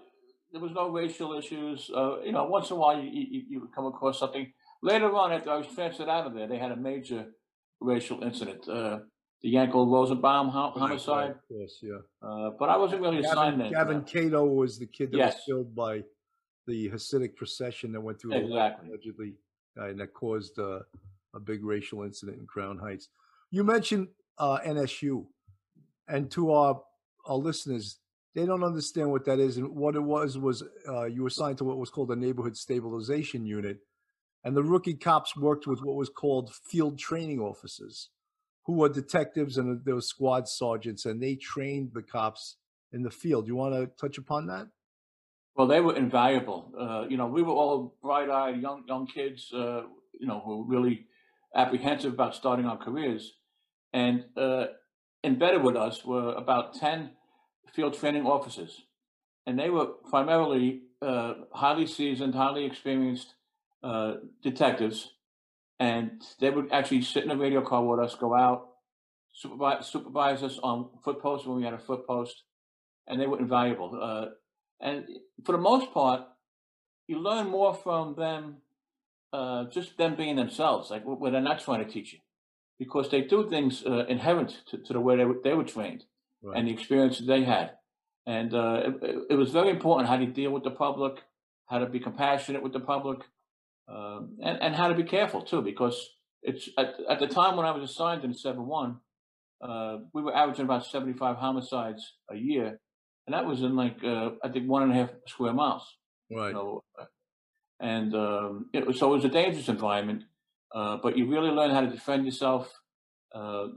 there 0.51 0.61
was 0.61 0.71
no 0.73 0.89
racial 0.89 1.37
issues. 1.37 1.89
Uh, 1.95 2.19
you 2.21 2.31
know, 2.33 2.45
once 2.45 2.69
in 2.69 2.75
a 2.75 2.79
while 2.79 2.99
you, 3.01 3.09
you, 3.09 3.41
you 3.49 3.59
would 3.61 3.73
come 3.73 3.85
across 3.85 4.19
something. 4.19 4.51
Later 4.81 5.13
on, 5.15 5.31
after 5.31 5.49
I 5.51 5.57
was 5.57 5.67
transferred 5.67 6.09
out 6.09 6.27
of 6.27 6.33
there, 6.33 6.47
they 6.47 6.57
had 6.57 6.71
a 6.71 6.75
major 6.75 7.27
racial 7.79 8.21
incident. 8.23 8.67
Uh, 8.67 8.99
the 9.41 9.53
Yankel 9.53 9.87
Rosenbaum 9.91 10.49
ho- 10.49 10.71
Right, 10.75 10.79
homicide. 10.79 11.15
right, 11.15 11.29
Of 11.31 11.47
course, 11.47 11.79
yeah. 11.81 12.01
Uh, 12.21 12.49
but 12.59 12.69
I 12.69 12.77
wasn't 12.77 13.01
really 13.01 13.19
assigned 13.19 13.57
Gavin, 13.57 13.59
there. 13.59 13.69
Gavin 13.71 14.01
Cato 14.03 14.43
was 14.45 14.79
the 14.79 14.87
kid 14.87 15.11
that 15.11 15.17
was 15.27 15.35
killed 15.45 15.73
by 15.75 16.03
the 16.67 16.89
Hasidic 16.89 17.35
procession 17.35 17.91
that 17.91 18.01
went 18.01 18.19
through 18.19 18.33
Exactly. 18.33 18.89
allegedly, 18.89 19.33
uh, 19.77 19.85
and 19.87 19.99
that 19.99 20.13
caused 20.13 20.57
uh, 20.59 20.79
a 21.33 21.39
big 21.39 21.63
racial 21.63 22.03
incident 22.03 22.39
in 22.39 22.45
Crown 22.45 22.77
Heights. 22.77 23.09
You 23.51 23.63
mentioned 23.63 24.07
uh, 24.37 24.59
NSU, 24.65 25.25
and 26.07 26.29
to 26.31 26.51
our 26.51 26.81
our 27.27 27.37
listeners, 27.37 27.99
they 28.35 28.45
don't 28.45 28.63
understand 28.63 29.11
what 29.11 29.25
that 29.25 29.39
is. 29.39 29.57
And 29.57 29.75
what 29.75 29.95
it 29.95 30.03
was 30.03 30.37
was 30.37 30.63
uh, 30.87 31.05
you 31.05 31.21
were 31.21 31.27
assigned 31.27 31.57
to 31.59 31.63
what 31.63 31.77
was 31.77 31.89
called 31.89 32.11
a 32.11 32.15
neighborhood 32.15 32.57
stabilization 32.57 33.45
unit, 33.45 33.79
and 34.43 34.55
the 34.55 34.63
rookie 34.63 34.95
cops 34.95 35.35
worked 35.35 35.67
with 35.67 35.79
what 35.81 35.95
was 35.95 36.09
called 36.09 36.53
field 36.53 36.97
training 36.99 37.39
officers, 37.39 38.09
who 38.65 38.73
were 38.73 38.89
detectives 38.89 39.57
and 39.57 39.83
there 39.85 39.95
were 39.95 40.01
squad 40.01 40.47
sergeants, 40.47 41.05
and 41.05 41.21
they 41.21 41.35
trained 41.35 41.91
the 41.93 42.03
cops 42.03 42.57
in 42.91 43.03
the 43.03 43.11
field. 43.11 43.47
You 43.47 43.55
want 43.55 43.75
to 43.75 43.87
touch 43.99 44.17
upon 44.17 44.47
that? 44.47 44.67
Well, 45.55 45.67
they 45.67 45.79
were 45.79 45.95
invaluable. 45.95 46.71
Uh, 46.77 47.05
you 47.09 47.17
know, 47.17 47.27
we 47.27 47.41
were 47.41 47.53
all 47.53 47.95
bright-eyed 48.01 48.61
young 48.61 48.83
young 48.87 49.07
kids. 49.07 49.51
Uh, 49.53 49.83
you 50.19 50.27
know, 50.27 50.41
who 50.43 50.59
were 50.59 50.65
really 50.65 51.07
apprehensive 51.55 52.13
about 52.13 52.35
starting 52.35 52.65
our 52.65 52.77
careers, 52.77 53.33
and 53.93 54.25
uh, 54.37 54.65
embedded 55.23 55.63
with 55.63 55.75
us 55.77 56.03
were 56.05 56.33
about 56.33 56.73
ten 56.73 57.11
field 57.73 57.93
training 57.93 58.25
officers, 58.25 58.81
and 59.45 59.57
they 59.57 59.69
were 59.69 59.85
primarily 60.09 60.81
uh, 61.01 61.33
highly 61.53 61.87
seasoned, 61.87 62.35
highly 62.35 62.65
experienced 62.65 63.35
uh, 63.83 64.15
detectives, 64.43 65.11
and 65.79 66.21
they 66.39 66.49
would 66.49 66.71
actually 66.71 67.01
sit 67.01 67.23
in 67.23 67.31
a 67.31 67.37
radio 67.37 67.61
car 67.61 67.83
with 67.83 67.99
us, 67.99 68.15
go 68.15 68.35
out, 68.35 68.67
supervise, 69.33 69.85
supervise 69.87 70.43
us 70.43 70.59
on 70.63 70.89
foot 71.03 71.21
posts 71.21 71.47
when 71.47 71.57
we 71.57 71.63
had 71.63 71.73
a 71.73 71.79
foot 71.79 72.05
post, 72.07 72.43
and 73.07 73.21
they 73.21 73.27
were 73.27 73.39
invaluable. 73.39 73.91
And 74.81 75.05
for 75.45 75.51
the 75.53 75.57
most 75.61 75.93
part, 75.93 76.21
you 77.07 77.19
learn 77.19 77.49
more 77.49 77.73
from 77.73 78.15
them, 78.15 78.57
uh, 79.33 79.65
just 79.65 79.97
them 79.97 80.15
being 80.15 80.35
themselves, 80.35 80.89
like 80.89 81.03
where 81.03 81.31
they're 81.31 81.41
not 81.41 81.59
trying 81.59 81.85
to 81.85 81.91
teach 81.91 82.13
you, 82.13 82.19
because 82.79 83.09
they 83.09 83.21
do 83.21 83.49
things 83.49 83.83
uh, 83.85 84.05
inherent 84.07 84.61
to, 84.67 84.77
to 84.77 84.93
the 84.93 84.99
way 84.99 85.15
they 85.17 85.25
were, 85.25 85.39
they 85.43 85.53
were 85.53 85.63
trained 85.63 86.03
Right. 86.43 86.57
and 86.59 86.67
the 86.67 86.73
experience 86.73 87.17
they 87.19 87.43
had. 87.43 87.71
And 88.27 88.53
uh, 88.53 88.81
it- 88.85 89.03
it, 89.03 89.15
it 89.31 89.35
was 89.35 89.51
very 89.51 89.69
important 89.69 90.09
how 90.09 90.17
to 90.17 90.25
deal 90.25 90.51
with 90.51 90.63
the 90.63 90.71
public, 90.71 91.23
how 91.67 91.79
to 91.79 91.85
be 91.87 91.99
compassionate 91.99 92.61
with 92.63 92.73
the 92.73 92.79
public, 92.79 93.19
um, 93.87 94.37
and, 94.43 94.61
and 94.61 94.75
how 94.75 94.87
to 94.87 94.95
be 94.95 95.03
careful 95.03 95.41
too, 95.41 95.61
because 95.61 95.97
it's 96.43 96.69
at, 96.77 96.95
at 97.09 97.19
the 97.19 97.27
time 97.27 97.55
when 97.55 97.65
I 97.65 97.71
was 97.71 97.89
assigned 97.89 98.23
in 98.23 98.33
7 98.33 98.65
1, 98.65 98.97
uh, 99.63 99.97
we 100.13 100.21
were 100.21 100.35
averaging 100.35 100.65
about 100.65 100.85
75 100.85 101.37
homicides 101.37 102.13
a 102.31 102.35
year. 102.35 102.79
And 103.27 103.33
that 103.33 103.45
was 103.45 103.61
in 103.61 103.75
like, 103.75 104.03
uh, 104.03 104.31
I 104.43 104.49
think, 104.49 104.69
one 104.69 104.83
and 104.83 104.91
a 104.91 104.95
half 104.95 105.09
square 105.27 105.53
miles. 105.53 105.83
right. 106.31 106.47
You 106.47 106.53
know, 106.53 106.83
uh, 106.99 107.05
and 107.79 108.15
um, 108.15 108.69
it 108.73 108.85
was, 108.85 108.99
so 108.99 109.11
it 109.11 109.15
was 109.17 109.25
a 109.25 109.29
dangerous 109.29 109.67
environment, 109.67 110.23
uh, 110.73 110.97
but 111.01 111.17
you 111.17 111.27
really 111.29 111.49
learn 111.49 111.71
how 111.71 111.81
to 111.81 111.89
defend 111.89 112.25
yourself. 112.25 112.71
Uh, 113.33 113.67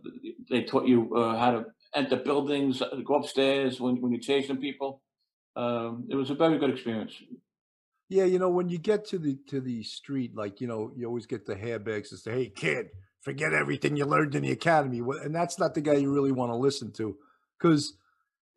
they 0.48 0.62
taught 0.62 0.86
you 0.86 1.12
uh, 1.16 1.36
how 1.36 1.50
to 1.50 1.66
enter 1.94 2.16
buildings, 2.16 2.80
uh, 2.80 2.88
go 3.04 3.16
upstairs 3.16 3.80
when, 3.80 4.00
when 4.00 4.12
you're 4.12 4.20
chasing 4.20 4.58
people. 4.58 5.02
Um, 5.56 6.06
it 6.08 6.14
was 6.14 6.30
a 6.30 6.34
very 6.34 6.58
good 6.58 6.70
experience. 6.70 7.12
Yeah, 8.08 8.24
you 8.24 8.38
know, 8.38 8.48
when 8.48 8.68
you 8.68 8.78
get 8.78 9.04
to 9.06 9.18
the 9.18 9.36
to 9.48 9.60
the 9.60 9.82
street, 9.82 10.34
like 10.34 10.60
you 10.60 10.66
know, 10.66 10.92
you 10.96 11.06
always 11.06 11.26
get 11.26 11.44
the 11.44 11.56
hairbags 11.56 12.10
and 12.10 12.20
say, 12.20 12.32
"Hey, 12.32 12.48
kid, 12.48 12.86
forget 13.20 13.52
everything 13.52 13.96
you 13.96 14.06
learned 14.06 14.34
in 14.34 14.42
the 14.42 14.52
academy," 14.52 15.00
and 15.00 15.34
that's 15.34 15.58
not 15.58 15.74
the 15.74 15.80
guy 15.80 15.94
you 15.94 16.14
really 16.14 16.32
want 16.32 16.50
to 16.50 16.56
listen 16.56 16.92
to, 16.92 17.16
because 17.58 17.94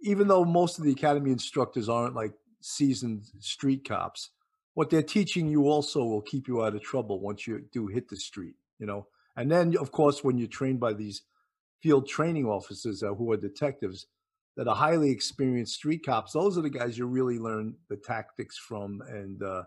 even 0.01 0.27
though 0.27 0.46
most 0.46 0.77
of 0.77 0.86
the 0.86 0.91
academy 0.91 1.31
instructors 1.31 1.89
aren't 1.89 2.15
like 2.15 2.34
seasoned 2.62 3.24
street 3.39 3.88
cops, 3.88 4.29
what 4.74 4.89
they're 4.89 5.03
teaching 5.03 5.48
you 5.48 5.67
also 5.67 6.03
will 6.03 6.22
keep 6.22 6.48
you 6.48 6.63
out 6.63 6.75
of 6.75 6.81
trouble 6.81 7.20
once 7.20 7.46
you 7.46 7.65
do 7.72 7.88
hit 7.88 8.10
the 8.10 8.15
street, 8.15 8.55
you 8.79 8.86
know. 8.86 9.08
And 9.36 9.51
then, 9.51 9.75
of 9.77 9.91
course, 9.91 10.24
when 10.24 10.38
you're 10.38 10.48
trained 10.48 10.79
by 10.79 10.93
these 10.93 11.24
field 11.81 12.08
training 12.08 12.46
officers 12.46 13.03
uh, 13.03 13.13
who 13.13 13.31
are 13.31 13.38
detectives 13.38 14.08
that 14.55 14.67
are 14.67 14.75
highly 14.75 15.12
experienced 15.12 15.75
street 15.75 16.05
cops, 16.05 16.34
those 16.34 16.58
are 16.58 16.62
the 16.62 16.70
guys 16.70 16.98
you 16.98 17.05
really 17.05 17.39
learn 17.39 17.75
the 17.89 17.98
tactics 17.98 18.58
from 18.58 19.01
and 19.08 19.41
uh, 19.41 19.63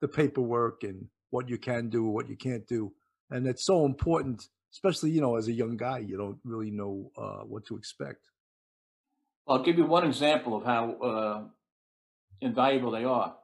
the 0.00 0.08
paperwork 0.08 0.84
and 0.84 1.06
what 1.30 1.48
you 1.48 1.58
can 1.58 1.88
do, 1.88 2.04
what 2.04 2.28
you 2.28 2.36
can't 2.36 2.66
do. 2.66 2.92
And 3.30 3.46
it's 3.46 3.64
so 3.64 3.84
important, 3.84 4.48
especially, 4.72 5.10
you 5.10 5.20
know, 5.20 5.36
as 5.36 5.48
a 5.48 5.52
young 5.52 5.76
guy, 5.76 5.98
you 5.98 6.16
don't 6.16 6.38
really 6.44 6.70
know 6.70 7.10
uh, 7.16 7.44
what 7.44 7.66
to 7.66 7.76
expect. 7.76 8.30
I'll 9.48 9.62
give 9.62 9.78
you 9.78 9.86
one 9.86 10.04
example 10.04 10.56
of 10.56 10.64
how 10.64 10.92
uh, 10.94 11.42
invaluable 12.40 12.90
they 12.90 13.04
are. 13.04 13.36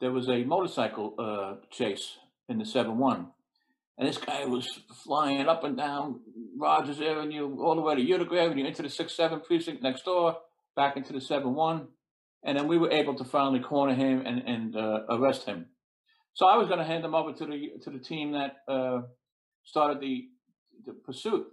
There 0.00 0.12
was 0.12 0.28
a 0.28 0.44
motorcycle 0.44 1.14
uh, 1.18 1.66
chase 1.70 2.18
in 2.48 2.58
the 2.58 2.66
7 2.66 2.98
1, 2.98 3.26
and 3.98 4.08
this 4.08 4.18
guy 4.18 4.44
was 4.44 4.68
flying 5.04 5.48
up 5.48 5.64
and 5.64 5.76
down 5.76 6.20
Rogers 6.58 7.00
Avenue, 7.00 7.58
all 7.58 7.74
the 7.74 7.80
way 7.80 7.94
to 7.94 8.02
Utica 8.02 8.38
Avenue, 8.38 8.66
into 8.66 8.82
the 8.82 8.90
6 8.90 9.16
7 9.16 9.40
precinct 9.40 9.82
next 9.82 10.04
door, 10.04 10.36
back 10.74 10.96
into 10.96 11.14
the 11.14 11.20
7 11.20 11.54
1. 11.54 11.88
And 12.44 12.58
then 12.58 12.68
we 12.68 12.78
were 12.78 12.92
able 12.92 13.14
to 13.14 13.24
finally 13.24 13.60
corner 13.60 13.94
him 13.94 14.24
and, 14.24 14.38
and 14.46 14.76
uh, 14.76 15.00
arrest 15.08 15.46
him. 15.46 15.66
So 16.34 16.46
I 16.46 16.56
was 16.58 16.68
going 16.68 16.78
to 16.78 16.84
hand 16.84 17.04
him 17.04 17.14
over 17.14 17.32
to 17.32 17.46
the 17.46 17.70
to 17.82 17.90
the 17.90 17.98
team 17.98 18.32
that 18.32 18.56
uh, 18.68 19.00
started 19.64 20.00
the, 20.00 20.26
the 20.84 20.92
pursuit. 20.92 21.46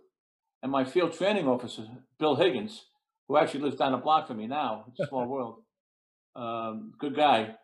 And 0.61 0.71
my 0.71 0.83
field 0.83 1.13
training 1.13 1.47
officer, 1.47 1.87
Bill 2.19 2.35
Higgins, 2.35 2.83
who 3.27 3.37
actually 3.37 3.61
lives 3.61 3.77
down 3.77 3.91
the 3.91 3.97
block 3.97 4.27
from 4.27 4.37
me 4.37 4.47
now, 4.47 4.85
it's 4.89 4.99
a 4.99 5.07
small 5.07 5.25
world, 5.27 5.61
um, 6.35 6.93
good 6.99 7.15
guy. 7.15 7.55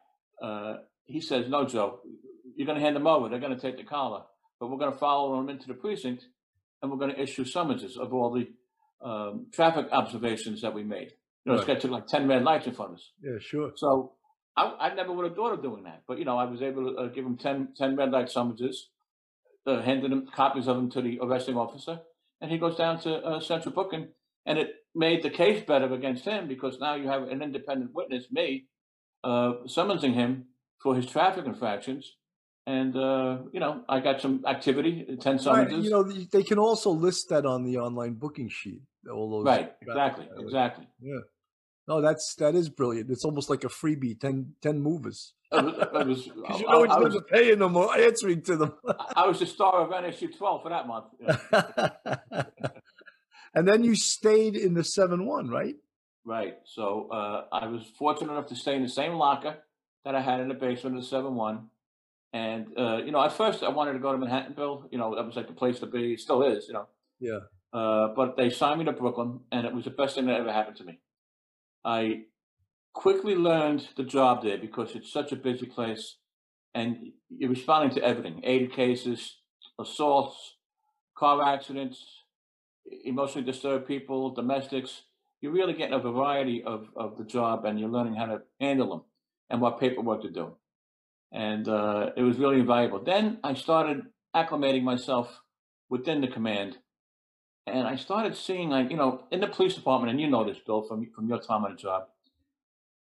Uh, 0.41 0.77
he 1.05 1.21
says, 1.21 1.49
"No, 1.49 1.65
Joe, 1.65 1.99
you're 2.55 2.65
going 2.65 2.77
to 2.77 2.83
hand 2.83 2.95
them 2.95 3.07
over. 3.07 3.29
They're 3.29 3.39
going 3.39 3.55
to 3.55 3.61
take 3.61 3.77
the 3.77 3.83
collar, 3.83 4.23
but 4.59 4.69
we're 4.69 4.77
going 4.77 4.91
to 4.91 4.97
follow 4.97 5.37
them 5.37 5.49
into 5.49 5.67
the 5.67 5.73
precinct, 5.73 6.25
and 6.81 6.91
we're 6.91 6.97
going 6.97 7.13
to 7.13 7.21
issue 7.21 7.45
summonses 7.45 7.97
of 7.97 8.13
all 8.13 8.31
the 8.31 8.47
um, 9.05 9.47
traffic 9.51 9.87
observations 9.91 10.61
that 10.61 10.73
we 10.73 10.83
made. 10.83 11.11
You 11.45 11.51
know, 11.53 11.57
this 11.57 11.65
guy 11.65 11.75
took 11.75 11.91
like 11.91 12.07
ten 12.07 12.27
red 12.27 12.43
lights 12.43 12.67
in 12.67 12.73
front 12.73 12.91
of 12.91 12.97
us. 12.97 13.11
Yeah, 13.21 13.39
sure. 13.39 13.71
So 13.75 14.13
I, 14.59 14.89
I 14.89 14.93
never 14.93 15.13
would 15.13 15.25
have 15.25 15.35
thought 15.35 15.53
of 15.53 15.61
doing 15.61 15.83
that, 15.83 16.03
but 16.07 16.19
you 16.19 16.25
know, 16.25 16.37
I 16.37 16.45
was 16.45 16.61
able 16.61 16.91
to 16.91 16.97
uh, 16.97 17.07
give 17.07 17.25
him 17.25 17.37
10, 17.37 17.69
10 17.77 17.95
red 17.95 18.11
light 18.11 18.29
summonses, 18.29 18.89
uh, 19.65 19.81
handed 19.81 20.11
him 20.11 20.27
copies 20.35 20.67
of 20.67 20.75
them 20.75 20.91
to 20.91 21.01
the 21.01 21.19
arresting 21.21 21.55
officer, 21.55 22.01
and 22.41 22.51
he 22.51 22.57
goes 22.57 22.75
down 22.75 22.99
to 23.01 23.15
uh, 23.15 23.39
central 23.39 23.73
booking, 23.73 24.09
and 24.45 24.59
it 24.59 24.69
made 24.96 25.24
the 25.24 25.29
case 25.29 25.63
better 25.65 25.91
against 25.93 26.25
him 26.25 26.48
because 26.48 26.79
now 26.79 26.96
you 26.96 27.08
have 27.08 27.24
an 27.24 27.41
independent 27.41 27.91
witness, 27.93 28.25
me, 28.31 28.65
uh, 29.24 29.53
summoning 29.67 30.13
him 30.13 30.46
for 30.81 30.96
his 30.96 31.05
traffic 31.05 31.46
infractions. 31.46 32.15
And 32.67 32.96
uh, 32.96 33.39
you 33.51 33.60
know, 33.60 33.84
I 33.89 34.00
got 34.00 34.22
some 34.22 34.43
activity, 34.48 35.05
ten 35.19 35.34
Right, 35.34 35.41
summonses. 35.41 35.84
you 35.86 35.89
know, 35.89 36.03
they 36.03 36.43
can 36.43 36.60
also 36.60 36.91
list 36.91 37.29
that 37.29 37.46
on 37.46 37.63
the 37.63 37.77
online 37.77 38.13
booking 38.13 38.50
sheet. 38.50 38.81
All 39.12 39.29
those 39.31 39.46
right, 39.46 39.74
exactly, 39.81 40.25
violations. 40.25 40.48
exactly. 40.48 40.88
Yeah. 41.01 41.19
No, 41.88 42.01
that's 42.01 42.36
that 42.38 42.53
is 42.53 42.69
brilliant. 42.69 43.10
It's 43.10 43.25
almost 43.25 43.50
like 43.50 43.63
a 43.63 43.69
freebie, 43.69 44.19
10, 44.19 44.53
10 44.62 44.79
movers. 44.79 45.34
Was, 45.51 45.74
Because 45.91 46.27
you 46.60 46.67
know 46.67 46.86
I, 46.86 47.05
it's 47.05 47.15
was, 47.15 47.24
paying 47.31 47.58
them 47.58 47.75
or 47.75 47.98
answering 47.98 48.43
to 48.43 48.58
them. 48.58 48.74
I 49.15 49.25
was 49.25 49.39
the 49.39 49.48
star 49.48 49.81
of 49.81 49.89
NSU 49.89 50.38
12 50.38 50.62
for 50.62 50.69
that 50.69 50.86
month. 50.86 51.05
Yeah. 51.19 52.51
and 53.53 53.68
then 53.68 53.84
you 53.84 53.96
stayed 53.96 54.56
in 54.56 54.74
the 54.74 54.84
7 54.84 55.25
1, 55.25 55.50
right? 55.50 55.75
Right. 56.25 56.56
So 56.65 57.10
uh, 57.12 57.46
I 57.51 57.68
was 57.68 57.84
fortunate 57.98 58.32
enough 58.32 58.48
to 58.48 58.56
stay 58.56 58.75
in 58.75 58.84
the 58.84 58.89
same 58.89 59.13
locker 59.13 59.58
that 60.06 60.15
I 60.15 60.22
had 60.22 60.39
in 60.39 60.48
the 60.48 60.53
basement 60.53 60.98
of 60.98 61.03
the 61.03 61.08
7 61.08 61.34
1. 61.34 61.68
And, 62.32 62.68
uh, 62.77 62.98
you 62.98 63.12
know, 63.12 63.24
at 63.24 63.34
first 63.34 63.63
I 63.63 63.70
wanted 63.70 63.94
to 63.94 64.00
go 64.00 64.12
to 64.12 64.18
Manhattanville. 64.18 64.91
You 64.91 64.98
know, 65.00 65.15
that 65.15 65.25
was 65.25 65.36
like 65.36 65.48
the 65.48 65.53
place 65.53 65.79
to 65.79 65.88
be. 65.88 66.13
It 66.13 66.20
still 66.20 66.44
is, 66.44 66.68
you 66.68 66.74
know. 66.74 66.88
Yeah. 67.20 67.39
Uh, 67.74 68.10
but 68.15 68.38
they 68.38 68.50
signed 68.50 68.79
me 68.79 68.86
to 68.86 68.94
Brooklyn, 68.94 69.41
and 69.51 69.65
it 69.65 69.74
was 69.74 69.86
the 69.86 69.91
best 69.91 70.15
thing 70.15 70.25
that 70.25 70.39
ever 70.39 70.51
happened 70.51 70.77
to 70.77 70.84
me. 70.84 71.00
I 71.86 72.22
quickly 72.94 73.36
learned 73.36 73.88
the 73.96 74.03
job 74.03 74.44
there 74.44 74.58
because 74.58 74.96
it's 74.96 75.12
such 75.12 75.32
a 75.32 75.36
busy 75.36 75.65
place, 75.65 76.18
and 76.74 76.98
you're 77.29 77.50
responding 77.50 77.96
to 77.96 78.03
everything: 78.03 78.41
aided 78.44 78.74
cases, 78.74 79.38
assaults, 79.79 80.56
car 81.15 81.44
accidents, 81.44 82.18
emotionally 83.05 83.46
disturbed 83.46 83.88
people, 83.88 84.31
domestics. 84.31 85.03
You're 85.41 85.51
really 85.51 85.74
getting 85.74 85.93
a 85.93 86.00
variety 86.00 86.63
of, 86.63 86.89
of 86.96 87.17
the 87.17 87.24
job, 87.24 87.65
and 87.65 87.79
you're 87.79 87.89
learning 87.89 88.15
how 88.15 88.25
to 88.25 88.41
handle 88.60 88.89
them 88.89 89.01
and 89.50 89.62
what 89.62 89.79
paperwork 89.79 90.22
to 90.24 90.29
do. 90.29 90.55
And 91.31 91.67
uh, 91.67 92.12
it 92.17 92.24
was 92.24 92.38
really 92.38 92.60
invaluable. 92.60 93.00
Then 93.03 93.39
I 93.43 93.53
started 93.53 94.01
acclimating 94.36 94.84
myself 94.84 95.41
within 95.89 96.22
the 96.22 96.27
command 96.27 96.77
and 97.74 97.88
I 97.88 97.96
started 97.96 98.36
seeing 98.36 98.69
like 98.69 98.89
you 98.89 98.98
know 98.98 99.24
in 99.31 99.41
the 99.41 99.48
police 99.48 99.75
department, 99.75 100.12
and 100.12 100.19
you 100.19 100.29
know 100.29 100.43
this, 100.43 100.58
Bill, 100.65 100.81
from 100.81 101.08
from 101.13 101.27
your 101.27 101.39
time 101.39 101.65
on 101.65 101.72
the 101.72 101.77
job, 101.77 102.08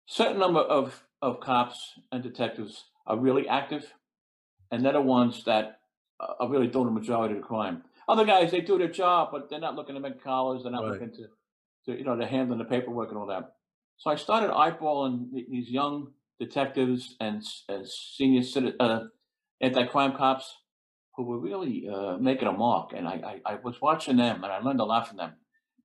certain 0.06 0.38
number 0.38 0.60
of 0.60 1.04
of 1.20 1.40
cops 1.40 1.98
and 2.10 2.22
detectives 2.22 2.84
are 3.06 3.18
really 3.18 3.48
active, 3.48 3.92
and 4.70 4.84
they're 4.84 4.92
the 4.92 5.00
ones 5.00 5.44
that 5.44 5.80
are 6.20 6.48
really 6.48 6.68
doing 6.68 6.86
the 6.86 6.92
majority 6.92 7.34
of 7.34 7.40
the 7.40 7.46
crime. 7.46 7.82
Other 8.08 8.24
guys, 8.24 8.50
they 8.50 8.60
do 8.60 8.78
their 8.78 8.88
job, 8.88 9.28
but 9.32 9.48
they're 9.48 9.60
not 9.60 9.76
looking 9.76 9.94
to 9.94 10.00
make 10.00 10.22
collars. 10.22 10.62
They're 10.62 10.72
not 10.72 10.82
Right. 10.82 10.92
looking 10.92 11.12
to, 11.12 11.26
to 11.86 11.98
you 11.98 12.04
know, 12.04 12.16
they're 12.16 12.26
handling 12.28 12.58
the 12.58 12.64
paperwork 12.64 13.10
and 13.10 13.18
all 13.18 13.26
that. 13.26 13.52
So 13.98 14.10
I 14.10 14.16
started 14.16 14.50
eyeballing 14.50 15.30
these 15.32 15.70
young 15.70 16.12
detectives 16.40 17.14
and, 17.20 17.42
and 17.68 17.86
senior 17.86 18.42
uh, 18.80 19.04
anti-crime 19.60 20.16
cops 20.16 20.52
who 21.14 21.24
were 21.24 21.38
really 21.38 21.88
uh, 21.88 22.16
making 22.16 22.48
a 22.48 22.52
mark. 22.52 22.92
And 22.96 23.06
I, 23.06 23.40
I, 23.46 23.52
I 23.52 23.54
was 23.62 23.80
watching 23.80 24.16
them 24.16 24.42
and 24.42 24.52
I 24.52 24.58
learned 24.58 24.80
a 24.80 24.84
lot 24.84 25.06
from 25.06 25.18
them. 25.18 25.34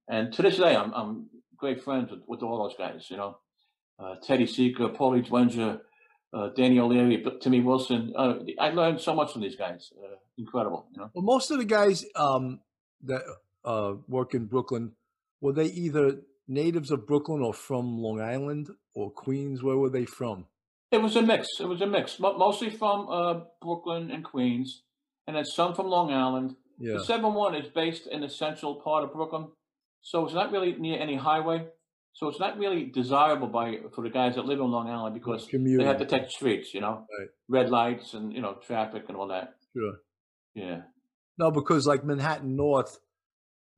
And 0.09 0.33
to 0.33 0.41
this 0.41 0.57
day, 0.57 0.75
I'm, 0.75 0.93
I'm 0.93 1.29
great 1.57 1.83
friends 1.83 2.09
with, 2.11 2.21
with 2.27 2.41
all 2.41 2.63
those 2.63 2.77
guys, 2.77 3.07
you 3.09 3.17
know. 3.17 3.37
Uh, 3.99 4.15
Teddy 4.23 4.45
Seeker, 4.45 4.89
Paulie 4.89 5.27
Dwenger, 5.27 5.81
uh, 6.33 6.49
Danny 6.55 6.79
O'Leary, 6.79 7.17
B- 7.17 7.37
Timmy 7.41 7.61
Wilson. 7.61 8.13
Uh, 8.15 8.35
I 8.59 8.69
learned 8.69 9.01
so 9.01 9.13
much 9.15 9.31
from 9.33 9.41
these 9.41 9.55
guys. 9.55 9.91
Uh, 9.97 10.15
incredible, 10.37 10.87
you 10.91 11.01
know. 11.01 11.09
Well, 11.13 11.23
most 11.23 11.51
of 11.51 11.57
the 11.57 11.65
guys 11.65 12.05
um, 12.15 12.59
that 13.03 13.21
uh, 13.65 13.93
work 14.07 14.33
in 14.33 14.45
Brooklyn, 14.45 14.93
were 15.41 15.53
they 15.53 15.65
either 15.65 16.21
natives 16.47 16.91
of 16.91 17.07
Brooklyn 17.07 17.41
or 17.41 17.53
from 17.53 17.97
Long 17.97 18.21
Island 18.21 18.69
or 18.93 19.11
Queens? 19.11 19.63
Where 19.63 19.77
were 19.77 19.89
they 19.89 20.05
from? 20.05 20.45
It 20.91 21.01
was 21.01 21.15
a 21.15 21.21
mix. 21.21 21.47
It 21.59 21.67
was 21.67 21.81
a 21.81 21.87
mix, 21.87 22.19
Mo- 22.19 22.37
mostly 22.37 22.69
from 22.69 23.09
uh, 23.09 23.41
Brooklyn 23.61 24.09
and 24.09 24.23
Queens, 24.23 24.83
and 25.27 25.35
then 25.35 25.43
some 25.45 25.75
from 25.75 25.87
Long 25.87 26.13
Island. 26.13 26.55
Yeah. 26.79 26.93
The 26.93 27.03
7 27.05 27.33
1 27.33 27.55
is 27.55 27.67
based 27.73 28.07
in 28.07 28.21
the 28.21 28.29
central 28.29 28.75
part 28.75 29.03
of 29.03 29.11
Brooklyn, 29.11 29.47
so 30.01 30.23
it's 30.25 30.33
not 30.33 30.51
really 30.51 30.73
near 30.73 30.99
any 30.99 31.15
highway. 31.15 31.65
So 32.17 32.27
it's 32.29 32.39
not 32.39 32.57
really 32.57 32.85
desirable 32.85 33.45
by 33.47 33.77
for 33.93 34.01
the 34.03 34.09
guys 34.09 34.33
that 34.35 34.45
live 34.47 34.59
in 34.59 34.71
Long 34.71 34.89
Island 34.89 35.13
because 35.13 35.47
they 35.51 35.83
have 35.85 35.99
to 35.99 36.05
take 36.05 36.31
streets, 36.31 36.73
you 36.73 36.81
know, 36.81 37.05
Right. 37.19 37.29
red 37.47 37.69
lights 37.69 38.15
and 38.15 38.33
you 38.33 38.41
know 38.41 38.55
traffic 38.55 39.03
and 39.07 39.15
all 39.15 39.27
that. 39.27 39.53
Sure. 39.75 39.97
Yeah, 40.55 40.81
No, 41.37 41.51
because 41.51 41.85
like 41.85 42.03
Manhattan 42.03 42.55
North, 42.55 42.97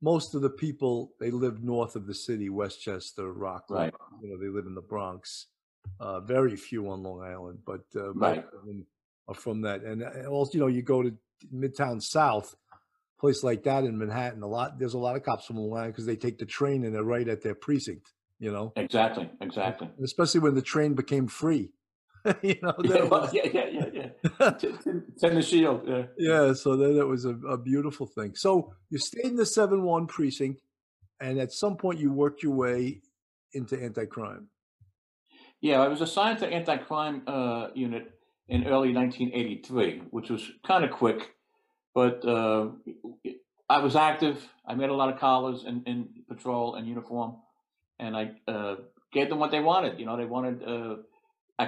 most 0.00 0.34
of 0.34 0.40
the 0.40 0.48
people 0.48 1.12
they 1.20 1.30
live 1.30 1.62
north 1.62 1.96
of 1.96 2.06
the 2.06 2.14
city, 2.14 2.48
Westchester, 2.48 3.30
Rockland. 3.30 3.92
Right. 3.92 3.94
You 4.22 4.30
know, 4.30 4.38
they 4.42 4.48
live 4.48 4.64
in 4.66 4.74
the 4.74 4.80
Bronx. 4.80 5.48
Uh, 5.98 6.20
very 6.20 6.56
few 6.56 6.88
on 6.90 7.02
Long 7.02 7.20
Island, 7.22 7.58
but 7.66 7.84
uh, 7.94 8.12
most 8.14 8.36
Right. 8.36 8.44
of 8.54 8.64
them 8.66 8.86
are 9.28 9.34
from 9.34 9.60
that. 9.62 9.82
And 9.82 10.02
uh, 10.02 10.30
also, 10.30 10.52
you 10.54 10.60
know, 10.60 10.66
you 10.68 10.80
go 10.82 11.02
to 11.02 11.14
Midtown 11.54 12.00
South, 12.02 12.54
place 13.18 13.42
like 13.44 13.64
that 13.64 13.84
in 13.84 13.98
Manhattan. 13.98 14.42
A 14.42 14.46
lot 14.46 14.78
there's 14.78 14.94
a 14.94 14.98
lot 14.98 15.16
of 15.16 15.22
cops 15.24 15.44
from 15.44 15.56
Long 15.56 15.76
Island 15.78 15.92
because 15.92 16.06
they 16.06 16.16
take 16.16 16.38
the 16.38 16.46
train 16.46 16.84
and 16.84 16.94
they're 16.94 17.04
right 17.04 17.28
at 17.28 17.42
their 17.42 17.54
precinct. 17.54 18.12
You 18.40 18.50
know, 18.52 18.72
exactly, 18.74 19.30
exactly. 19.40 19.88
Especially 20.02 20.40
when 20.40 20.54
the 20.54 20.62
train 20.62 20.94
became 20.94 21.28
free. 21.28 21.70
you 22.42 22.56
know, 22.62 22.74
Yeah, 22.82 23.04
was- 23.04 23.32
yeah, 23.32 23.46
yeah, 23.52 23.66
yeah, 23.68 23.86
yeah. 24.40 24.50
T- 24.58 24.72
t- 24.84 24.90
Send 25.16 25.36
the 25.36 25.42
shield. 25.42 25.86
Yeah. 25.86 26.04
yeah 26.18 26.52
so 26.52 26.76
then 26.76 26.96
it 26.96 27.06
was 27.06 27.24
a, 27.24 27.34
a 27.48 27.56
beautiful 27.56 28.06
thing 28.06 28.34
so 28.34 28.74
you 28.90 28.98
stayed 28.98 29.24
in 29.24 29.36
the 29.36 29.44
7-1 29.44 30.06
precinct 30.06 30.60
and 31.20 31.38
at 31.38 31.50
some 31.52 31.76
point 31.78 31.98
you 31.98 32.12
worked 32.12 32.42
your 32.42 32.52
way 32.52 33.00
into 33.54 33.74
anti-crime 33.82 34.48
Yeah, 35.62 35.80
I 35.80 35.88
was 35.88 36.00
assigned 36.02 36.38
to 36.40 36.46
anti-crime 36.46 37.22
uh, 37.26 37.68
unit 37.74 38.04
in 38.48 38.66
early 38.66 38.92
1983, 38.92 40.02
which 40.10 40.28
was 40.30 40.42
kind 40.66 40.84
of 40.84 40.90
quick, 40.90 41.20
but 41.94 42.24
uh, 42.36 42.68
I 43.68 43.78
was 43.78 43.94
active. 43.96 44.36
I 44.66 44.74
made 44.74 44.90
a 44.90 44.94
lot 44.94 45.08
of 45.12 45.18
collars 45.20 45.64
in, 45.64 45.82
in 45.86 46.08
patrol 46.28 46.74
and 46.76 46.86
uniform, 46.86 47.36
and 48.00 48.16
I 48.16 48.24
uh, 48.48 48.76
gave 49.12 49.28
them 49.28 49.38
what 49.38 49.50
they 49.50 49.60
wanted. 49.60 49.98
You 50.00 50.06
know, 50.06 50.16
they 50.16 50.24
wanted. 50.36 50.56
Uh, 50.74 50.96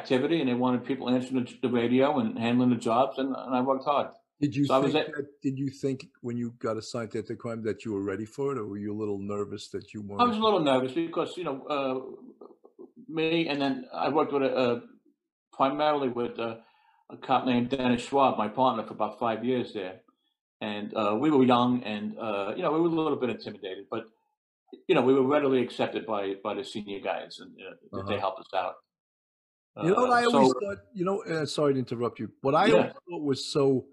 activity, 0.03 0.41
and 0.41 0.49
they 0.49 0.55
wanted 0.55 0.87
people 0.87 1.11
answering 1.11 1.45
the, 1.45 1.69
the 1.69 1.69
radio 1.69 2.19
and 2.19 2.39
handling 2.39 2.71
the 2.71 2.77
jobs, 2.77 3.19
and, 3.19 3.29
and 3.37 3.55
I 3.55 3.61
worked 3.61 3.85
hard. 3.85 4.09
Did 4.41 4.57
you 4.57 4.65
So 4.65 4.83
think 4.83 4.95
at- 4.95 5.07
that, 5.15 5.43
did 5.43 5.59
you 5.59 5.69
think 5.69 6.07
when 6.23 6.39
you 6.39 6.55
got 6.59 6.79
assigned 6.79 7.11
to 7.11 7.21
the 7.21 7.37
crime 7.37 7.63
that 7.65 7.85
you 7.85 7.93
were 7.93 8.01
ready 8.13 8.25
for 8.25 8.53
it, 8.53 8.59
or 8.59 8.67
were 8.67 8.79
you 8.79 8.91
a 8.97 8.99
little 9.03 9.19
nervous 9.19 9.69
that 9.75 9.93
you 9.93 10.01
weren't? 10.01 10.23
I 10.23 10.25
was 10.25 10.39
a 10.39 10.41
little 10.41 10.61
nervous 10.61 10.93
because 10.93 11.37
you 11.37 11.45
know 11.45 11.57
uh, 11.77 12.85
me, 13.07 13.49
and 13.49 13.61
then 13.61 13.85
I 13.93 14.09
worked 14.09 14.33
with 14.33 14.45
a, 14.45 14.55
uh, 14.65 14.81
primarily 15.53 16.09
with 16.09 16.39
uh, 16.39 16.57
a 17.11 17.17
cop 17.19 17.45
named 17.45 17.69
Dennis 17.69 18.03
Schwab, 18.03 18.39
my 18.39 18.49
partner, 18.49 18.85
for 18.85 18.95
about 18.95 19.19
five 19.19 19.45
years 19.45 19.75
there, 19.75 19.97
and 20.63 20.95
uh, 20.97 21.15
we 21.21 21.31
were 21.31 21.45
young, 21.45 21.83
and 21.83 22.19
uh, 22.19 22.55
you 22.57 22.63
know 22.63 22.73
we 22.73 22.81
were 22.81 22.89
a 22.89 22.91
little 22.91 23.19
bit 23.19 23.29
intimidated, 23.29 23.85
but 23.91 24.07
you 24.89 24.95
know 24.95 25.03
we 25.03 25.15
were 25.15 25.27
readily 25.27 25.61
accepted 25.63 26.07
by 26.07 26.35
by 26.43 26.55
the 26.55 26.65
senior 26.65 27.01
guys, 27.01 27.39
and 27.41 27.53
uh, 27.61 27.75
that 27.93 28.07
they 28.07 28.15
Uh-huh. 28.15 28.21
helped 28.21 28.41
us 28.41 28.55
out. 28.55 28.75
You 29.83 29.91
know 29.91 30.03
what 30.03 30.11
Uh, 30.11 30.13
I 30.13 30.25
always 30.25 30.49
so- 30.53 30.61
thought. 30.61 30.79
You 30.95 31.05
know, 31.05 31.23
uh, 31.25 31.47
sorry 31.47 31.73
to 31.75 31.79
interrupt 31.79 32.19
you, 32.19 32.31
but 32.43 32.55
I 32.55 32.67
Yeah. 32.67 32.75
always 32.75 32.93
thought 33.09 33.23
was 33.23 33.47
so 33.53 33.87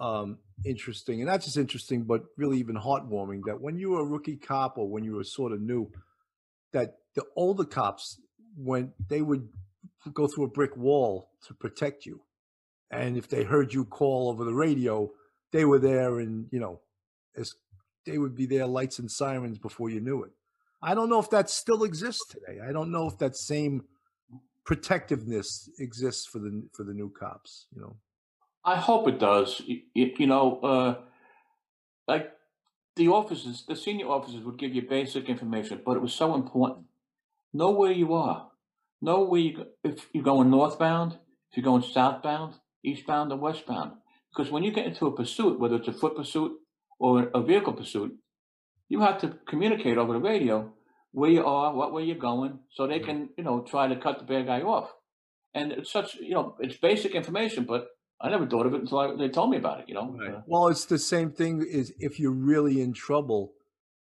um, 0.00 0.38
interesting, 0.64 1.20
and 1.20 1.26
not 1.28 1.40
just 1.40 1.56
interesting, 1.56 2.04
but 2.04 2.22
really 2.36 2.58
even 2.58 2.76
heartwarming. 2.76 3.42
That 3.46 3.60
when 3.60 3.76
you 3.76 3.90
were 3.90 4.00
a 4.00 4.04
rookie 4.04 4.36
cop 4.36 4.78
or 4.78 4.88
when 4.88 5.02
you 5.04 5.14
were 5.16 5.24
sort 5.24 5.50
of 5.52 5.60
new, 5.60 5.90
that 6.72 6.98
the 7.14 7.24
older 7.34 7.64
cops, 7.64 8.20
when 8.56 8.92
they 9.08 9.22
would 9.22 9.48
go 10.12 10.28
through 10.28 10.44
a 10.44 10.48
brick 10.58 10.76
wall 10.76 11.30
to 11.46 11.54
protect 11.54 12.06
you, 12.06 12.22
and 12.92 13.16
if 13.16 13.26
they 13.28 13.42
heard 13.42 13.74
you 13.74 13.84
call 13.84 14.28
over 14.30 14.44
the 14.44 14.54
radio, 14.54 15.10
they 15.50 15.64
were 15.64 15.80
there, 15.80 16.20
and 16.20 16.46
you 16.52 16.60
know, 16.60 16.80
as 17.36 17.54
they 18.08 18.18
would 18.18 18.34
be 18.34 18.46
there, 18.46 18.66
lights 18.66 18.98
and 18.98 19.10
sirens 19.10 19.58
before 19.58 19.90
you 19.90 20.00
knew 20.00 20.22
it. 20.22 20.30
I 20.82 20.94
don't 20.94 21.08
know 21.08 21.18
if 21.18 21.30
that 21.30 21.50
still 21.50 21.84
exists 21.84 22.26
today. 22.28 22.60
I 22.66 22.72
don't 22.72 22.90
know 22.90 23.06
if 23.06 23.18
that 23.18 23.36
same 23.36 23.84
protectiveness 24.64 25.70
exists 25.78 26.26
for 26.26 26.38
the 26.38 26.62
for 26.72 26.84
the 26.84 26.94
new 26.94 27.10
cops. 27.10 27.66
You 27.74 27.80
know, 27.82 27.96
I 28.64 28.76
hope 28.76 29.08
it 29.08 29.18
does. 29.18 29.60
You, 29.66 29.80
you 29.94 30.26
know, 30.26 30.60
uh, 30.60 30.94
like 32.06 32.32
the 32.96 33.08
officers, 33.08 33.64
the 33.66 33.76
senior 33.76 34.08
officers 34.08 34.44
would 34.44 34.58
give 34.58 34.74
you 34.74 34.82
basic 34.82 35.28
information, 35.28 35.80
but 35.84 35.96
it 35.96 36.02
was 36.02 36.12
so 36.12 36.34
important. 36.34 36.86
Know 37.52 37.70
where 37.70 37.92
you 37.92 38.14
are. 38.14 38.48
Know 39.00 39.22
where 39.24 39.40
you 39.40 39.66
if 39.84 40.06
you're 40.12 40.24
going 40.24 40.50
northbound, 40.50 41.18
if 41.50 41.56
you're 41.56 41.64
going 41.64 41.82
southbound, 41.82 42.54
eastbound, 42.84 43.32
or 43.32 43.38
westbound. 43.38 43.92
Because 44.30 44.52
when 44.52 44.62
you 44.62 44.70
get 44.70 44.86
into 44.86 45.06
a 45.06 45.16
pursuit, 45.16 45.58
whether 45.58 45.76
it's 45.76 45.88
a 45.88 45.92
foot 45.92 46.16
pursuit 46.16 46.52
or 46.98 47.30
a 47.34 47.42
vehicle 47.42 47.72
pursuit, 47.72 48.12
you 48.88 49.00
have 49.00 49.20
to 49.20 49.38
communicate 49.48 49.98
over 49.98 50.12
the 50.14 50.20
radio 50.20 50.72
where 51.12 51.30
you 51.30 51.44
are, 51.44 51.74
what 51.74 51.92
way 51.92 52.02
you're 52.04 52.16
going, 52.16 52.58
so 52.72 52.86
they 52.86 53.00
can, 53.00 53.30
you 53.36 53.44
know, 53.44 53.60
try 53.62 53.88
to 53.88 53.96
cut 53.96 54.18
the 54.18 54.24
bad 54.24 54.46
guy 54.46 54.60
off. 54.62 54.90
And 55.54 55.72
it's 55.72 55.90
such, 55.90 56.14
you 56.16 56.34
know, 56.34 56.56
it's 56.60 56.76
basic 56.76 57.12
information, 57.14 57.64
but 57.64 57.88
I 58.20 58.28
never 58.30 58.46
thought 58.46 58.66
of 58.66 58.74
it 58.74 58.80
until 58.82 58.98
I, 58.98 59.14
they 59.16 59.28
told 59.28 59.50
me 59.50 59.56
about 59.56 59.80
it. 59.80 59.86
You 59.88 59.94
know, 59.94 60.16
Uh, 60.20 60.42
well, 60.46 60.68
it's 60.68 60.84
the 60.86 60.98
same 60.98 61.30
thing. 61.32 61.64
Is 61.68 61.92
if 61.98 62.18
you're 62.20 62.32
really 62.52 62.80
in 62.80 62.92
trouble, 62.92 63.52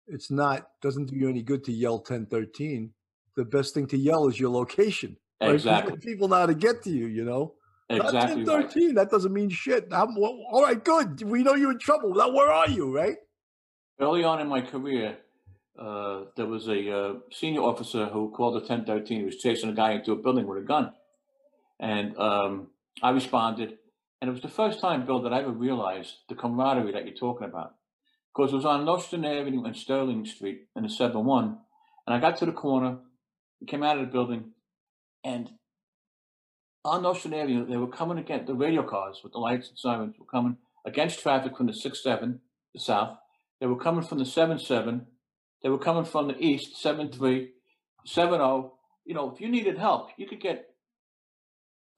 it's 0.08 0.30
not 0.32 0.68
doesn't 0.82 1.06
do 1.06 1.16
you 1.16 1.30
any 1.30 1.42
good 1.44 1.64
to 1.66 1.72
yell 1.72 2.00
ten 2.00 2.26
thirteen. 2.26 2.94
The 3.38 3.46
best 3.46 3.74
thing 3.74 3.88
to 3.88 3.98
yell 3.98 4.28
is 4.28 4.40
your 4.40 4.50
location. 4.50 5.18
right? 5.40 5.48
'Cause 5.48 5.54
exactly, 5.62 5.98
People 5.98 6.28
know 6.28 6.36
how 6.36 6.46
to 6.48 6.56
get 6.56 6.84
to 6.84 6.90
you. 6.90 7.06
You 7.08 7.24
know, 7.24 7.54
exactly 7.96 8.46
ten 8.46 8.56
right. 8.56 8.72
thirteen. 8.72 8.96
That 8.96 9.10
doesn't 9.10 9.34
mean 9.34 9.50
shit. 9.50 9.88
I'm, 9.92 10.16
well, 10.16 10.40
all 10.52 10.64
right, 10.64 10.84
good. 10.84 11.22
We 11.24 11.44
know 11.44 11.56
you're 11.56 11.72
in 11.72 11.80
trouble. 11.80 12.14
Now, 12.14 12.32
where 12.32 12.52
are 12.52 12.70
you? 12.70 12.96
Right? 12.96 13.18
Early 14.00 14.24
on 14.24 14.40
in 14.40 14.48
my 14.48 14.62
career, 14.62 15.18
uh, 15.80 16.26
there 16.36 16.48
was 16.48 16.68
a 16.68 16.92
uh, 16.92 17.14
senior 17.32 17.62
officer 17.62 18.06
who 18.06 18.32
called 18.32 18.56
the 18.56 18.60
1013. 18.60 19.20
He 19.20 19.26
was 19.26 19.38
chasing 19.38 19.70
a 19.70 19.74
guy 19.74 19.92
into 19.94 20.12
a 20.12 20.16
building 20.16 20.48
with 20.48 20.60
a 20.60 20.66
gun, 20.66 20.92
and 21.80 22.18
um, 22.18 22.68
I 23.02 23.12
responded. 23.12 23.78
And 24.22 24.30
it 24.30 24.34
was 24.34 24.44
the 24.44 24.50
first 24.50 24.80
time, 24.80 25.08
Bill, 25.08 25.24
that 25.24 25.34
I 25.34 25.40
ever 25.40 25.52
realized 25.52 26.14
the 26.30 26.36
camaraderie 26.36 26.92
that 26.92 27.06
you're 27.06 27.16
talking 27.16 27.48
about. 27.48 27.74
Because 28.34 28.54
it 28.54 28.56
was 28.56 28.66
on 28.66 28.86
Nostrand 28.86 29.26
Avenue 29.26 29.64
and 29.64 29.76
Sterling 29.76 30.26
Street 30.26 30.68
in 30.76 30.84
the 30.84 30.90
7 30.90 31.26
1. 31.26 31.58
And 32.06 32.16
I 32.16 32.20
got 32.20 32.38
to 32.38 32.46
the 32.46 32.52
corner, 32.52 33.00
came 33.68 33.84
out 33.84 33.98
of 33.98 34.06
the 34.06 34.12
building, 34.12 34.52
and 35.24 35.50
on 36.84 37.06
Ocean 37.06 37.34
Avenue, 37.34 37.66
they 37.68 37.78
were 37.78 37.88
coming 37.88 38.18
against 38.18 38.48
the 38.48 38.54
radio 38.56 38.84
cars 38.84 39.20
with 39.24 39.34
the 39.34 39.40
lights 39.40 39.70
and 39.70 39.78
sirens 39.78 40.16
were 40.20 40.26
coming 40.26 40.58
against 40.86 41.20
traffic 41.22 41.56
from 41.58 41.68
the 41.68 41.74
6 41.74 42.04
7, 42.04 42.40
the 42.74 42.80
south. 42.80 43.18
They 43.60 43.68
were 43.68 43.78
coming 43.78 44.04
from 44.04 44.18
the 44.20 44.26
7 44.26 44.58
7. 44.58 45.06
They 45.64 45.70
were 45.70 45.78
coming 45.78 46.06
from 46.06 46.28
the 46.28 46.38
east, 46.40 46.78
7 46.82 47.12
3, 47.12 47.50
7 48.06 48.34
0. 48.34 48.74
You 49.06 49.14
know, 49.14 49.32
if 49.32 49.40
you 49.42 49.50
needed 49.50 49.78
help, 49.78 50.10
you 50.18 50.28
could 50.28 50.42
get 50.42 50.66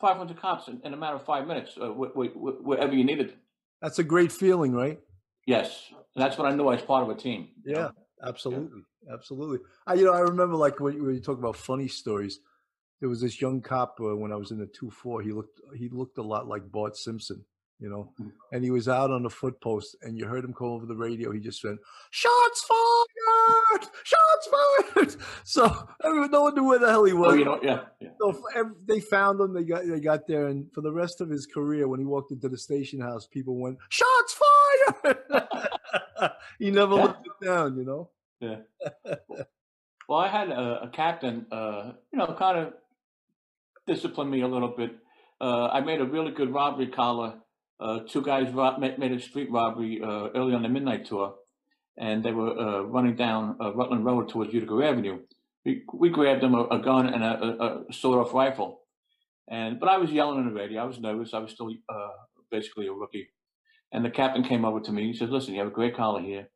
500 0.02 0.38
cops 0.40 0.68
in, 0.68 0.82
in 0.84 0.94
a 0.94 0.98
matter 0.98 1.16
of 1.16 1.24
five 1.26 1.48
minutes, 1.48 1.72
uh, 1.80 1.90
wh- 1.90 2.12
wh- 2.14 2.34
wh- 2.34 2.66
wherever 2.66 2.94
you 2.94 3.04
needed 3.06 3.30
them. 3.30 3.38
That's 3.82 4.00
a 4.00 4.04
great 4.04 4.32
feeling, 4.32 4.74
right? 4.74 5.00
Yes. 5.46 5.88
And 6.16 6.24
that's 6.24 6.38
what 6.38 6.52
I 6.52 6.56
knew 6.56 6.68
I 6.68 6.74
was 6.76 6.82
part 6.82 7.04
of 7.04 7.10
a 7.10 7.16
team. 7.20 7.50
you 7.66 7.74
know? 7.74 7.80
Yeah, 7.82 8.28
absolutely, 8.28 8.82
absolutely. 9.12 9.60
I, 9.88 9.94
you 9.96 10.06
know, 10.06 10.14
I 10.14 10.20
remember 10.22 10.56
like 10.56 10.80
when, 10.82 10.94
you- 10.96 11.06
when 11.06 11.16
you 11.16 11.22
talk 11.22 11.38
about 11.40 11.56
funny 11.56 11.88
stories. 11.88 12.40
There 13.04 13.10
was 13.10 13.20
this 13.20 13.42
young 13.42 13.60
cop 13.60 13.98
uh, 14.00 14.16
when 14.16 14.32
I 14.32 14.38
was 14.38 14.52
in 14.52 14.60
the 14.60 14.66
two 14.68 14.90
four. 14.90 15.22
He 15.22 15.34
looked 15.34 15.60
he 15.76 15.90
looked 15.90 16.18
a 16.20 16.24
lot 16.24 16.48
like 16.48 16.72
Bart 16.72 16.96
Simpson, 16.96 17.44
you 17.78 17.90
know, 17.90 18.14
Mm. 18.18 18.32
and 18.54 18.64
he 18.64 18.72
was 18.72 18.88
out 18.88 19.12
on 19.12 19.24
the 19.24 19.30
foot 19.30 19.60
post, 19.60 19.98
and 20.04 20.18
you 20.18 20.26
heard 20.26 20.46
him 20.46 20.54
call 20.54 20.76
over 20.76 20.86
the 20.86 20.96
radio. 20.96 21.32
He 21.34 21.42
just 21.42 21.62
went, 21.66 21.80
"Shots 22.12 22.64
fired! 22.70 23.84
Shots 24.06 24.48
fired!" 24.54 25.16
So 25.44 25.64
everyone, 26.02 26.32
no 26.32 26.44
one 26.44 26.56
knew 26.56 26.64
where 26.64 26.80
the 26.80 26.90
hell 26.90 27.04
he 27.04 27.12
was. 27.12 27.34
Oh, 27.34 27.36
you 27.36 27.44
know, 27.44 27.60
yeah. 27.62 27.82
yeah. 28.00 28.12
So 28.22 28.42
they 28.88 29.02
found 29.02 29.42
him. 29.42 29.54
They 29.54 29.66
got 29.66 29.86
they 29.86 30.00
got 30.00 30.26
there, 30.26 30.48
and 30.48 30.72
for 30.74 30.80
the 30.80 30.94
rest 30.94 31.20
of 31.20 31.30
his 31.30 31.46
career, 31.46 31.90
when 31.90 32.00
he 32.00 32.06
walked 32.06 32.32
into 32.32 32.48
the 32.48 32.58
station 32.58 33.02
house, 33.02 33.28
people 33.28 33.58
went, 33.58 33.80
"Shots 33.90 34.34
fired!" 34.42 35.18
he 36.60 36.72
never 36.72 36.96
Yeah. 36.96 37.04
lived 37.04 37.28
it 37.28 37.46
down, 37.46 37.78
you 37.78 37.84
know. 37.84 38.10
Yeah. 38.40 38.60
Well, 40.10 40.20
I 40.20 40.28
had 40.28 40.50
a, 40.50 40.84
a 40.84 40.90
captain, 40.90 41.46
uh, 41.50 41.94
you 42.12 42.20
know, 42.20 42.36
kind 42.38 42.58
of 42.60 42.74
disciplined 43.88 44.32
me 44.32 44.42
a 44.42 44.48
little 44.48 44.74
bit. 44.76 44.92
Uh, 45.42 45.68
I 45.68 45.82
made 45.82 46.00
a 46.00 46.06
really 46.06 46.32
good 46.32 46.54
robbery 46.54 46.88
collar. 46.88 47.36
Uh, 47.80 48.00
two 48.08 48.22
guys 48.22 48.54
made, 48.80 49.12
a 49.12 49.20
street 49.20 49.52
robbery 49.52 50.02
uh, 50.02 50.30
early 50.36 50.54
on 50.54 50.64
the 50.64 50.70
midnight 50.70 51.06
tour, 51.06 51.36
and 51.98 52.24
they 52.24 52.32
were 52.32 52.58
uh, 52.58 52.82
running 52.84 53.16
down 53.16 53.58
uh, 53.60 53.74
Rutland 53.74 54.06
Road 54.06 54.30
towards 54.30 54.54
Utica 54.54 54.74
Avenue. 54.86 55.20
We, 55.66 55.84
we 55.94 56.10
grabbed 56.10 56.42
them 56.42 56.56
a, 56.56 56.66
a 56.68 56.80
gun 56.80 57.08
and 57.08 57.24
a, 57.24 57.84
a, 57.90 57.94
sawed-off 57.94 58.34
rifle, 58.34 58.82
and 59.50 59.80
but 59.80 59.90
I 59.90 59.98
was 59.98 60.12
yelling 60.12 60.40
on 60.40 60.46
the 60.46 60.54
radio. 60.54 60.82
I 60.82 60.86
was 60.86 61.00
nervous. 61.00 61.34
I 61.34 61.40
was 61.40 61.52
still 61.52 61.70
uh, 61.90 62.10
basically 62.52 62.88
a 62.88 62.94
rookie, 62.94 63.30
and 63.92 64.06
the 64.06 64.10
captain 64.10 64.44
came 64.44 64.66
over 64.66 64.80
to 64.82 64.92
me. 64.92 65.08
He 65.08 65.18
says, 65.18 65.30
"Listen, 65.30 65.54
you 65.54 65.60
have 65.60 65.70
a 65.70 65.76
great 65.76 65.96
collar 65.96 66.22
here, 66.22 66.50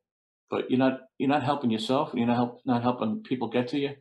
but 0.50 0.70
you're 0.70 0.78
not 0.78 1.00
you're 1.18 1.28
not 1.28 1.42
helping 1.42 1.70
yourself. 1.70 2.10
You're 2.14 2.26
not 2.26 2.36
help, 2.36 2.60
not 2.64 2.82
helping 2.82 3.22
people 3.22 3.48
get 3.48 3.68
to 3.68 3.78
you. 3.78 3.96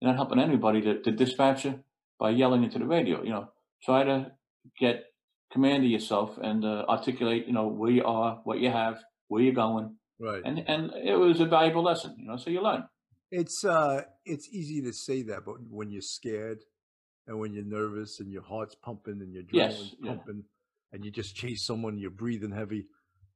You're 0.00 0.10
not 0.12 0.16
helping 0.16 0.38
anybody 0.38 0.80
to, 0.82 1.02
to 1.02 1.10
dispatch 1.10 1.64
you 1.64 1.82
by 2.20 2.30
yelling 2.30 2.62
into 2.62 2.78
the 2.78 2.86
radio. 2.86 3.22
You 3.24 3.30
know, 3.30 3.48
try 3.82 4.04
to 4.04 4.30
get 4.78 5.04
command 5.52 5.84
of 5.84 5.90
yourself 5.90 6.38
and 6.40 6.64
uh, 6.64 6.84
articulate. 6.88 7.46
You 7.48 7.52
know 7.54 7.66
where 7.66 7.90
you 7.90 8.04
are, 8.04 8.40
what 8.44 8.60
you 8.60 8.70
have, 8.70 8.98
where 9.28 9.42
you're 9.42 9.54
going, 9.54 9.96
Right. 10.20 10.42
and 10.44 10.58
and 10.68 10.92
it 11.04 11.16
was 11.16 11.40
a 11.40 11.46
valuable 11.46 11.82
lesson. 11.82 12.14
You 12.18 12.26
know, 12.28 12.36
so 12.36 12.50
you 12.50 12.62
learn. 12.62 12.84
It's 13.32 13.64
uh, 13.64 14.02
it's 14.24 14.48
easy 14.52 14.82
to 14.82 14.92
say 14.92 15.22
that, 15.22 15.44
but 15.46 15.56
when 15.68 15.90
you're 15.90 16.02
scared 16.02 16.58
and 17.26 17.38
when 17.38 17.52
you're 17.54 17.64
nervous 17.64 18.18
and 18.20 18.30
your 18.32 18.42
heart's 18.42 18.74
pumping 18.74 19.20
and 19.20 19.32
your 19.32 19.44
Yes, 19.52 19.74
adrenaline's 19.74 19.94
yeah. 20.02 20.10
pumping, 20.14 20.44
and 20.92 21.04
you 21.04 21.10
just 21.12 21.34
chase 21.36 21.64
someone, 21.64 21.96
you're 21.98 22.10
breathing 22.10 22.50
heavy. 22.50 22.86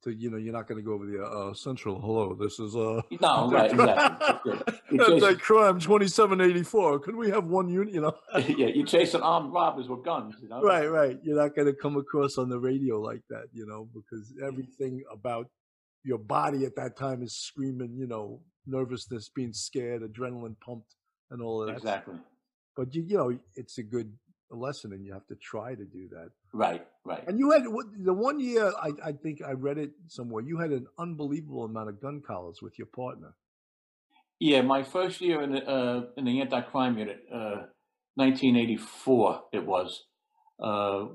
To 0.05 0.15
you 0.15 0.31
know, 0.31 0.37
you're 0.37 0.53
not 0.53 0.69
going 0.69 0.79
to 0.79 0.85
go 0.85 0.93
over 0.93 1.07
the 1.07 1.23
uh, 1.23 1.55
central. 1.55 2.01
Hello, 2.01 2.35
this 2.35 2.59
is 2.59 2.77
uh. 2.77 3.01
No, 3.21 3.51
right, 3.53 3.71
exactly. 3.71 4.53
That's 4.93 5.23
like 5.23 5.39
crime 5.39 5.81
twenty 5.81 6.09
seven 6.09 6.41
eighty 6.41 6.63
four. 6.63 6.99
Could 6.99 7.17
we 7.17 7.31
have 7.31 7.47
one 7.47 7.69
unit? 7.69 7.95
You 7.95 8.03
know. 8.03 8.15
yeah, 8.35 8.67
you 8.67 8.85
chasing 8.85 9.23
armed 9.23 9.53
robbers 9.53 9.89
with 9.89 10.05
guns. 10.05 10.37
You 10.43 10.49
know, 10.49 10.61
right, 10.63 10.87
right. 10.91 11.19
You're 11.23 11.37
not 11.37 11.57
going 11.57 11.67
to 11.67 11.75
come 11.75 11.97
across 11.97 12.39
on 12.39 12.49
the 12.49 12.59
radio 12.59 13.01
like 13.01 13.23
that, 13.31 13.47
you 13.53 13.67
know, 13.67 13.89
because 13.95 14.33
everything 14.47 15.03
about 15.13 15.49
your 16.05 16.19
body 16.19 16.65
at 16.67 16.77
that 16.77 16.97
time 16.97 17.23
is 17.23 17.35
screaming, 17.35 17.97
you 17.97 18.07
know, 18.07 18.41
nervousness, 18.67 19.31
being 19.35 19.53
scared, 19.53 20.03
adrenaline 20.03 20.57
pumped, 20.61 20.97
and 21.31 21.41
all 21.43 21.63
of 21.63 21.69
that. 21.69 21.77
Exactly. 21.77 22.17
But 22.77 22.95
you, 22.95 23.03
you 23.03 23.17
know, 23.17 23.39
it's 23.55 23.79
a 23.79 23.83
good 23.83 24.13
lesson, 24.55 24.93
and 24.93 25.05
you 25.05 25.13
have 25.13 25.27
to 25.27 25.35
try 25.37 25.75
to 25.75 25.85
do 25.85 26.09
that. 26.11 26.31
Right, 26.53 26.87
right. 27.05 27.25
And 27.27 27.39
you 27.39 27.51
had 27.51 27.65
the 27.99 28.13
one 28.13 28.41
year, 28.41 28.73
I, 28.81 28.91
I 29.05 29.13
think 29.13 29.41
I 29.47 29.53
read 29.53 29.79
it 29.79 29.91
somewhere. 30.09 30.43
You 30.43 30.59
had 30.59 30.71
an 30.71 30.87
unbelievable 30.99 31.65
amount 31.65 31.89
of 31.89 32.01
gun 32.01 32.23
collars 32.27 32.61
with 32.63 32.79
your 32.79 32.87
partner. 32.87 33.35
Yeah, 34.41 34.63
my 34.63 34.83
first 34.83 35.21
year 35.21 35.43
in 35.43 35.53
the 35.53 35.67
uh, 35.67 36.03
in 36.17 36.25
the 36.25 36.41
anti-crime 36.41 36.99
unit, 36.99 37.23
uh, 37.33 37.67
1984, 38.17 39.45
it 39.53 39.65
was. 39.65 40.05
Uh, 40.63 41.07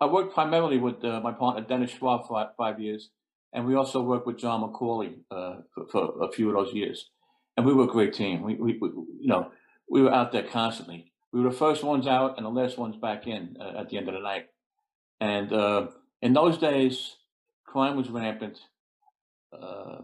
I 0.00 0.06
worked 0.06 0.34
primarily 0.34 0.78
with 0.78 1.04
uh, 1.04 1.20
my 1.20 1.32
partner 1.32 1.62
Dennis 1.62 1.92
Schwab 1.92 2.26
for 2.26 2.50
five 2.56 2.80
years, 2.80 3.10
and 3.52 3.66
we 3.66 3.74
also 3.74 4.02
worked 4.02 4.26
with 4.26 4.38
John 4.38 4.60
McCauley 4.62 5.14
uh, 5.30 5.60
for, 5.74 5.86
for 5.88 6.24
a 6.24 6.32
few 6.32 6.48
of 6.48 6.54
those 6.54 6.74
years. 6.74 7.10
And 7.56 7.64
we 7.64 7.72
were 7.72 7.84
a 7.84 7.88
great 7.88 8.12
team. 8.12 8.42
We, 8.42 8.56
we, 8.56 8.78
we, 8.80 8.88
you 8.88 9.28
know, 9.28 9.50
we 9.88 10.02
were 10.02 10.12
out 10.12 10.32
there 10.32 10.42
constantly. 10.42 11.12
We 11.34 11.40
were 11.40 11.50
the 11.50 11.56
first 11.56 11.82
ones 11.82 12.06
out 12.06 12.36
and 12.36 12.46
the 12.46 12.50
last 12.50 12.78
ones 12.78 12.96
back 12.96 13.26
in 13.26 13.56
uh, 13.60 13.80
at 13.80 13.88
the 13.88 13.98
end 13.98 14.08
of 14.08 14.14
the 14.14 14.20
night. 14.20 14.46
And 15.20 15.52
uh, 15.52 15.88
in 16.22 16.32
those 16.32 16.58
days, 16.58 17.16
crime 17.66 17.96
was 17.96 18.08
rampant. 18.08 18.60
Uh, 19.52 20.02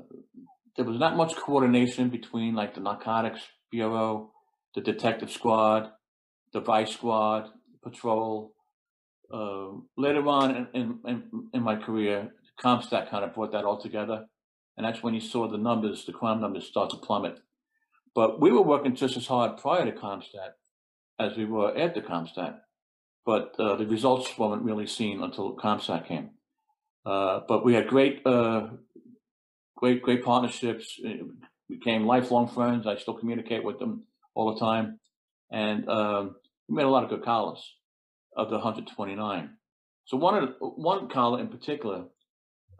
there 0.76 0.84
was 0.84 0.98
not 0.98 1.16
much 1.16 1.36
coordination 1.36 2.08
between 2.08 2.56
like 2.56 2.74
the 2.74 2.80
narcotics 2.80 3.42
bureau, 3.70 4.32
the 4.74 4.80
detective 4.80 5.30
squad, 5.30 5.92
the 6.52 6.60
vice 6.60 6.90
squad, 6.90 7.48
patrol. 7.80 8.52
Uh, 9.32 9.68
later 9.96 10.26
on 10.26 10.66
in, 10.74 10.98
in, 11.06 11.22
in 11.54 11.62
my 11.62 11.76
career, 11.76 12.32
CompStat 12.60 13.08
kind 13.08 13.24
of 13.24 13.34
brought 13.34 13.52
that 13.52 13.64
all 13.64 13.80
together. 13.80 14.26
And 14.76 14.84
that's 14.84 15.04
when 15.04 15.14
you 15.14 15.20
saw 15.20 15.46
the 15.46 15.58
numbers, 15.58 16.04
the 16.04 16.12
crime 16.12 16.40
numbers 16.40 16.66
start 16.66 16.90
to 16.90 16.96
plummet. 16.96 17.38
But 18.16 18.40
we 18.40 18.50
were 18.50 18.62
working 18.62 18.96
just 18.96 19.16
as 19.16 19.28
hard 19.28 19.58
prior 19.58 19.84
to 19.84 19.92
CompStat 19.92 20.54
as 21.20 21.36
we 21.36 21.44
were 21.44 21.76
after 21.76 22.00
CompStat. 22.00 22.58
But 23.26 23.54
uh, 23.58 23.76
the 23.76 23.86
results 23.86 24.36
weren't 24.38 24.62
really 24.62 24.86
seen 24.86 25.22
until 25.22 25.56
CompStat 25.56 26.06
came. 26.06 26.30
Uh, 27.04 27.40
but 27.46 27.64
we 27.64 27.74
had 27.74 27.86
great, 27.86 28.26
uh, 28.26 28.68
great, 29.76 30.02
great 30.02 30.24
partnerships. 30.24 30.98
We 31.02 31.22
became 31.68 32.06
lifelong 32.06 32.48
friends. 32.48 32.86
I 32.86 32.96
still 32.96 33.14
communicate 33.14 33.64
with 33.64 33.78
them 33.78 34.04
all 34.34 34.54
the 34.54 34.60
time, 34.60 34.98
and 35.50 35.88
um, 35.88 36.36
we 36.68 36.76
made 36.76 36.84
a 36.84 36.88
lot 36.88 37.04
of 37.04 37.10
good 37.10 37.24
collars 37.24 37.62
of 38.36 38.48
the 38.48 38.56
129. 38.56 39.50
So 40.04 40.16
one 40.16 40.42
of 40.42 40.54
one 40.58 41.08
collar 41.08 41.40
in 41.40 41.48
particular 41.48 42.04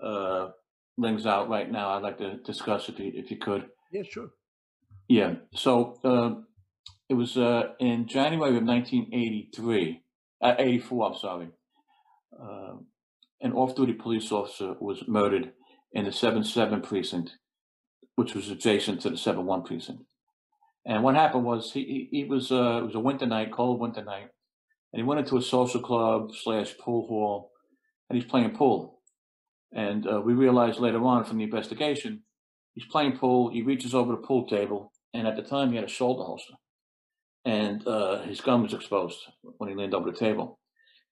uh, 0.03 0.49
rings 0.97 1.27
out 1.27 1.49
right 1.49 1.71
now. 1.71 1.91
I'd 1.91 2.03
like 2.03 2.19
to 2.19 2.37
discuss 2.39 2.89
if 2.89 2.99
you 2.99 3.13
if 3.15 3.31
you 3.31 3.37
could. 3.37 3.67
Yeah, 3.93 4.03
sure. 4.09 4.31
Yeah. 5.09 5.35
So 5.55 5.99
uh, 6.05 6.43
it 7.11 7.15
was 7.15 7.37
uh, 7.37 7.73
in 7.81 8.07
January 8.07 8.57
of 8.57 8.63
1983, 8.63 10.01
uh, 10.43 10.55
84. 10.57 11.07
I'm 11.07 11.19
sorry. 11.19 11.49
Uh, 12.41 12.75
an 13.41 13.53
off-duty 13.53 13.95
police 13.95 14.31
officer 14.31 14.77
was 14.81 15.03
murdered 15.09 15.53
in 15.93 16.05
the 16.05 16.13
7-7 16.13 16.85
precinct, 16.85 17.37
which 18.15 18.35
was 18.35 18.49
adjacent 18.49 19.01
to 19.01 19.11
the 19.11 19.17
7-1 19.17 19.67
precinct. 19.67 20.05
And 20.87 21.03
what 21.03 21.17
happened 21.17 21.45
was 21.45 21.73
he 21.73 22.09
he, 22.13 22.25
was 22.25 22.53
uh, 22.53 22.79
it 22.79 22.87
was 22.87 22.95
a 22.95 23.01
winter 23.01 23.27
night, 23.27 23.53
cold 23.53 23.81
winter 23.81 24.05
night, 24.05 24.29
and 24.93 25.01
he 25.01 25.03
went 25.03 25.21
into 25.21 25.37
a 25.37 25.43
social 25.43 25.81
club 25.81 26.31
slash 26.33 26.79
pool 26.79 27.07
hall, 27.09 27.51
and 28.09 28.19
he's 28.19 28.31
playing 28.31 28.53
pool. 28.53 29.03
And 29.73 30.07
uh, 30.07 30.21
we 30.25 30.33
realized 30.33 30.79
later 30.79 31.05
on 31.05 31.25
from 31.25 31.39
the 31.39 31.45
investigation, 31.45 32.23
he's 32.75 32.87
playing 32.87 33.19
pool. 33.19 33.51
He 33.51 33.63
reaches 33.63 33.95
over 33.95 34.13
the 34.13 34.27
pool 34.27 34.47
table, 34.47 34.93
and 35.13 35.27
at 35.27 35.37
the 35.37 35.43
time 35.43 35.71
he 35.71 35.77
had 35.77 35.85
a 35.85 35.89
shoulder 35.89 36.25
holster, 36.25 36.55
and 37.45 37.87
uh, 37.87 38.23
his 38.23 38.41
gun 38.41 38.63
was 38.63 38.75
exposed 38.75 39.19
when 39.59 39.71
he 39.71 39.77
leaned 39.77 39.95
over 39.95 40.11
the 40.11 40.17
table. 40.17 40.59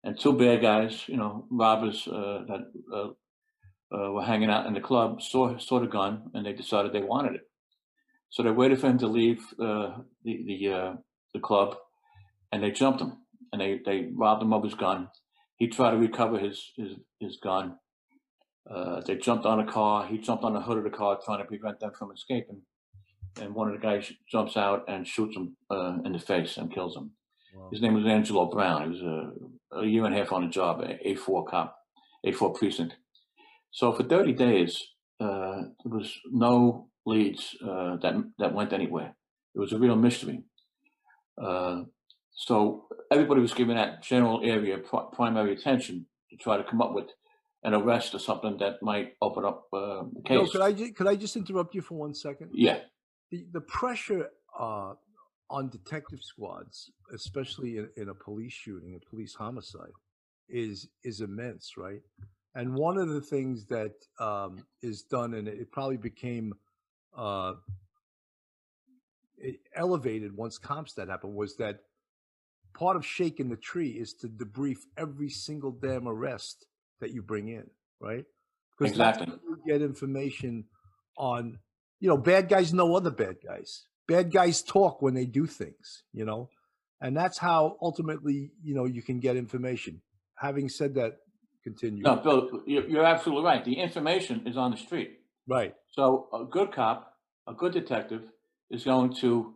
And 0.04 0.18
two 0.18 0.32
bad 0.32 0.62
guys, 0.62 1.04
you 1.08 1.16
know, 1.16 1.46
robbers 1.50 2.06
uh, 2.06 2.44
that 2.46 2.70
uh, 2.94 3.08
uh, 3.96 4.12
were 4.12 4.22
hanging 4.22 4.50
out 4.50 4.66
in 4.66 4.74
the 4.74 4.80
club, 4.80 5.22
saw 5.22 5.58
saw 5.58 5.80
the 5.80 5.86
gun, 5.86 6.30
and 6.34 6.46
they 6.46 6.52
decided 6.52 6.92
they 6.92 7.02
wanted 7.02 7.34
it. 7.36 7.42
So 8.30 8.42
they 8.42 8.50
waited 8.50 8.80
for 8.80 8.88
him 8.88 8.98
to 8.98 9.06
leave 9.06 9.40
uh, 9.60 9.98
the 10.24 10.44
the 10.46 10.72
uh, 10.72 10.92
the 11.34 11.40
club, 11.40 11.76
and 12.52 12.62
they 12.62 12.70
jumped 12.70 13.00
him, 13.00 13.18
and 13.52 13.60
they 13.60 13.80
they 13.84 14.08
robbed 14.14 14.42
him 14.42 14.52
of 14.52 14.64
his 14.64 14.74
gun. 14.74 15.08
He 15.56 15.68
tried 15.68 15.92
to 15.92 15.96
recover 15.96 16.38
his 16.38 16.72
his 16.76 16.92
his 17.18 17.38
gun. 17.42 17.76
They 19.06 19.16
jumped 19.16 19.46
on 19.46 19.60
a 19.60 19.66
car. 19.66 20.06
He 20.06 20.18
jumped 20.18 20.44
on 20.44 20.52
the 20.52 20.60
hood 20.60 20.78
of 20.78 20.84
the 20.84 20.90
car, 20.90 21.18
trying 21.24 21.38
to 21.38 21.44
prevent 21.44 21.80
them 21.80 21.92
from 21.98 22.12
escaping. 22.12 22.62
And 23.40 23.54
one 23.54 23.68
of 23.68 23.74
the 23.74 23.86
guys 23.86 24.10
jumps 24.30 24.56
out 24.56 24.84
and 24.88 25.06
shoots 25.06 25.36
him 25.36 25.56
uh, 25.70 25.98
in 26.04 26.12
the 26.12 26.18
face 26.18 26.56
and 26.56 26.72
kills 26.72 26.96
him. 26.96 27.12
Wow. 27.54 27.68
His 27.72 27.80
name 27.82 27.94
was 27.94 28.06
Angelo 28.06 28.46
Brown. 28.46 28.82
He 28.82 28.88
was 28.90 29.02
a, 29.02 29.78
a 29.80 29.86
year 29.86 30.04
and 30.04 30.14
a 30.14 30.18
half 30.18 30.32
on 30.32 30.42
the 30.42 30.48
job, 30.48 30.80
a 30.80 30.98
A4 31.06 31.46
cop, 31.48 31.76
A4 32.26 32.54
precinct. 32.54 32.94
So 33.70 33.92
for 33.92 34.02
30 34.02 34.32
days, 34.32 34.82
uh, 35.20 35.62
there 35.84 35.92
was 35.98 36.12
no 36.30 36.88
leads 37.06 37.56
uh, 37.62 37.96
that 37.96 38.14
that 38.38 38.54
went 38.54 38.72
anywhere. 38.72 39.14
It 39.54 39.58
was 39.60 39.72
a 39.72 39.78
real 39.78 39.96
mystery. 39.96 40.42
Uh, 41.40 41.82
so 42.34 42.86
everybody 43.10 43.40
was 43.40 43.54
given 43.54 43.76
that 43.76 44.02
general 44.02 44.40
area 44.44 44.78
pr- 44.78 45.10
primary 45.12 45.52
attention 45.52 46.06
to 46.30 46.36
try 46.36 46.56
to 46.56 46.64
come 46.64 46.80
up 46.80 46.94
with 46.94 47.06
an 47.64 47.74
arrest 47.74 48.14
or 48.14 48.18
something 48.18 48.56
that 48.58 48.82
might 48.82 49.14
open 49.20 49.44
up 49.44 49.66
uh, 49.72 50.02
the 50.12 50.22
case. 50.24 50.36
No, 50.36 50.46
could 50.46 50.60
I 50.60 50.90
could 50.90 51.08
I 51.08 51.16
just 51.16 51.36
interrupt 51.36 51.74
you 51.74 51.82
for 51.82 51.94
one 51.94 52.14
second? 52.14 52.50
Yeah. 52.52 52.78
The 53.30 53.46
the 53.52 53.60
pressure 53.60 54.30
uh, 54.58 54.94
on 55.50 55.68
detective 55.68 56.20
squads, 56.22 56.90
especially 57.14 57.78
in, 57.78 57.88
in 57.96 58.08
a 58.08 58.14
police 58.14 58.52
shooting, 58.52 58.94
a 58.94 59.10
police 59.10 59.34
homicide, 59.34 59.92
is 60.48 60.88
is 61.04 61.20
immense, 61.20 61.76
right? 61.76 62.02
And 62.54 62.74
one 62.74 62.98
of 62.98 63.08
the 63.08 63.20
things 63.20 63.66
that 63.66 63.92
um, 64.18 64.64
is 64.82 65.02
done, 65.02 65.34
and 65.34 65.46
it 65.46 65.70
probably 65.70 65.98
became 65.98 66.54
uh, 67.16 67.52
elevated 69.76 70.36
once 70.36 70.58
CompStat 70.58 71.08
happened, 71.08 71.34
was 71.34 71.56
that 71.56 71.80
part 72.74 72.96
of 72.96 73.04
shaking 73.04 73.48
the 73.48 73.56
tree 73.56 73.90
is 73.90 74.14
to 74.14 74.28
debrief 74.28 74.78
every 74.96 75.28
single 75.28 75.72
damn 75.72 76.08
arrest 76.08 76.66
that 77.00 77.12
you 77.12 77.22
bring 77.22 77.48
in, 77.48 77.68
right? 78.00 78.24
Because 78.78 78.92
exactly. 78.92 79.26
you 79.42 79.58
get 79.66 79.82
information 79.82 80.64
on, 81.16 81.58
you 82.00 82.08
know, 82.08 82.16
bad 82.16 82.48
guys 82.48 82.72
know 82.72 82.94
other 82.94 83.10
bad 83.10 83.36
guys. 83.44 83.84
Bad 84.06 84.32
guys 84.32 84.62
talk 84.62 85.02
when 85.02 85.14
they 85.14 85.26
do 85.26 85.46
things, 85.46 86.02
you 86.12 86.24
know, 86.24 86.48
and 87.00 87.16
that's 87.16 87.38
how 87.38 87.76
ultimately, 87.82 88.52
you 88.62 88.74
know, 88.74 88.84
you 88.84 89.02
can 89.02 89.20
get 89.20 89.36
information. 89.36 90.00
Having 90.36 90.70
said 90.70 90.94
that, 90.94 91.18
continue. 91.62 92.02
No, 92.02 92.16
Bill, 92.16 92.62
you're 92.66 93.04
absolutely 93.04 93.44
right. 93.44 93.64
The 93.64 93.74
information 93.74 94.46
is 94.46 94.56
on 94.56 94.70
the 94.70 94.76
street. 94.76 95.18
Right. 95.46 95.74
So 95.92 96.28
a 96.32 96.44
good 96.44 96.72
cop, 96.72 97.14
a 97.46 97.52
good 97.52 97.72
detective, 97.72 98.22
is 98.70 98.84
going 98.84 99.14
to 99.16 99.54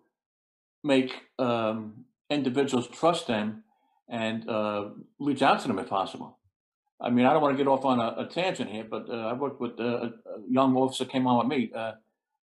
make 0.85 1.13
um, 1.39 2.05
individuals 2.31 2.89
trust 2.89 3.27
them 3.27 3.65
and 4.09 4.49
uh, 4.49 4.91
reach 5.19 5.43
out 5.43 5.61
to 5.61 5.69
them 5.69 5.79
if 5.79 5.89
possible. 5.89 6.39
I 7.01 7.11
mean, 7.11 7.27
I 7.27 7.33
don't 7.33 7.43
want 7.43 7.57
to 7.57 7.63
get 7.63 7.69
off 7.69 7.85
on 7.85 7.99
a, 7.99 8.23
a 8.23 8.27
tangent 8.27 8.71
here, 8.71 8.87
but 8.89 9.09
uh, 9.09 9.15
I 9.15 9.33
worked 9.33 9.61
with 9.61 9.79
uh, 9.81 9.83
a 9.85 10.11
young 10.49 10.77
officer 10.77 11.05
came 11.05 11.27
on 11.27 11.39
with 11.39 11.59
me, 11.59 11.71
uh, 11.75 11.93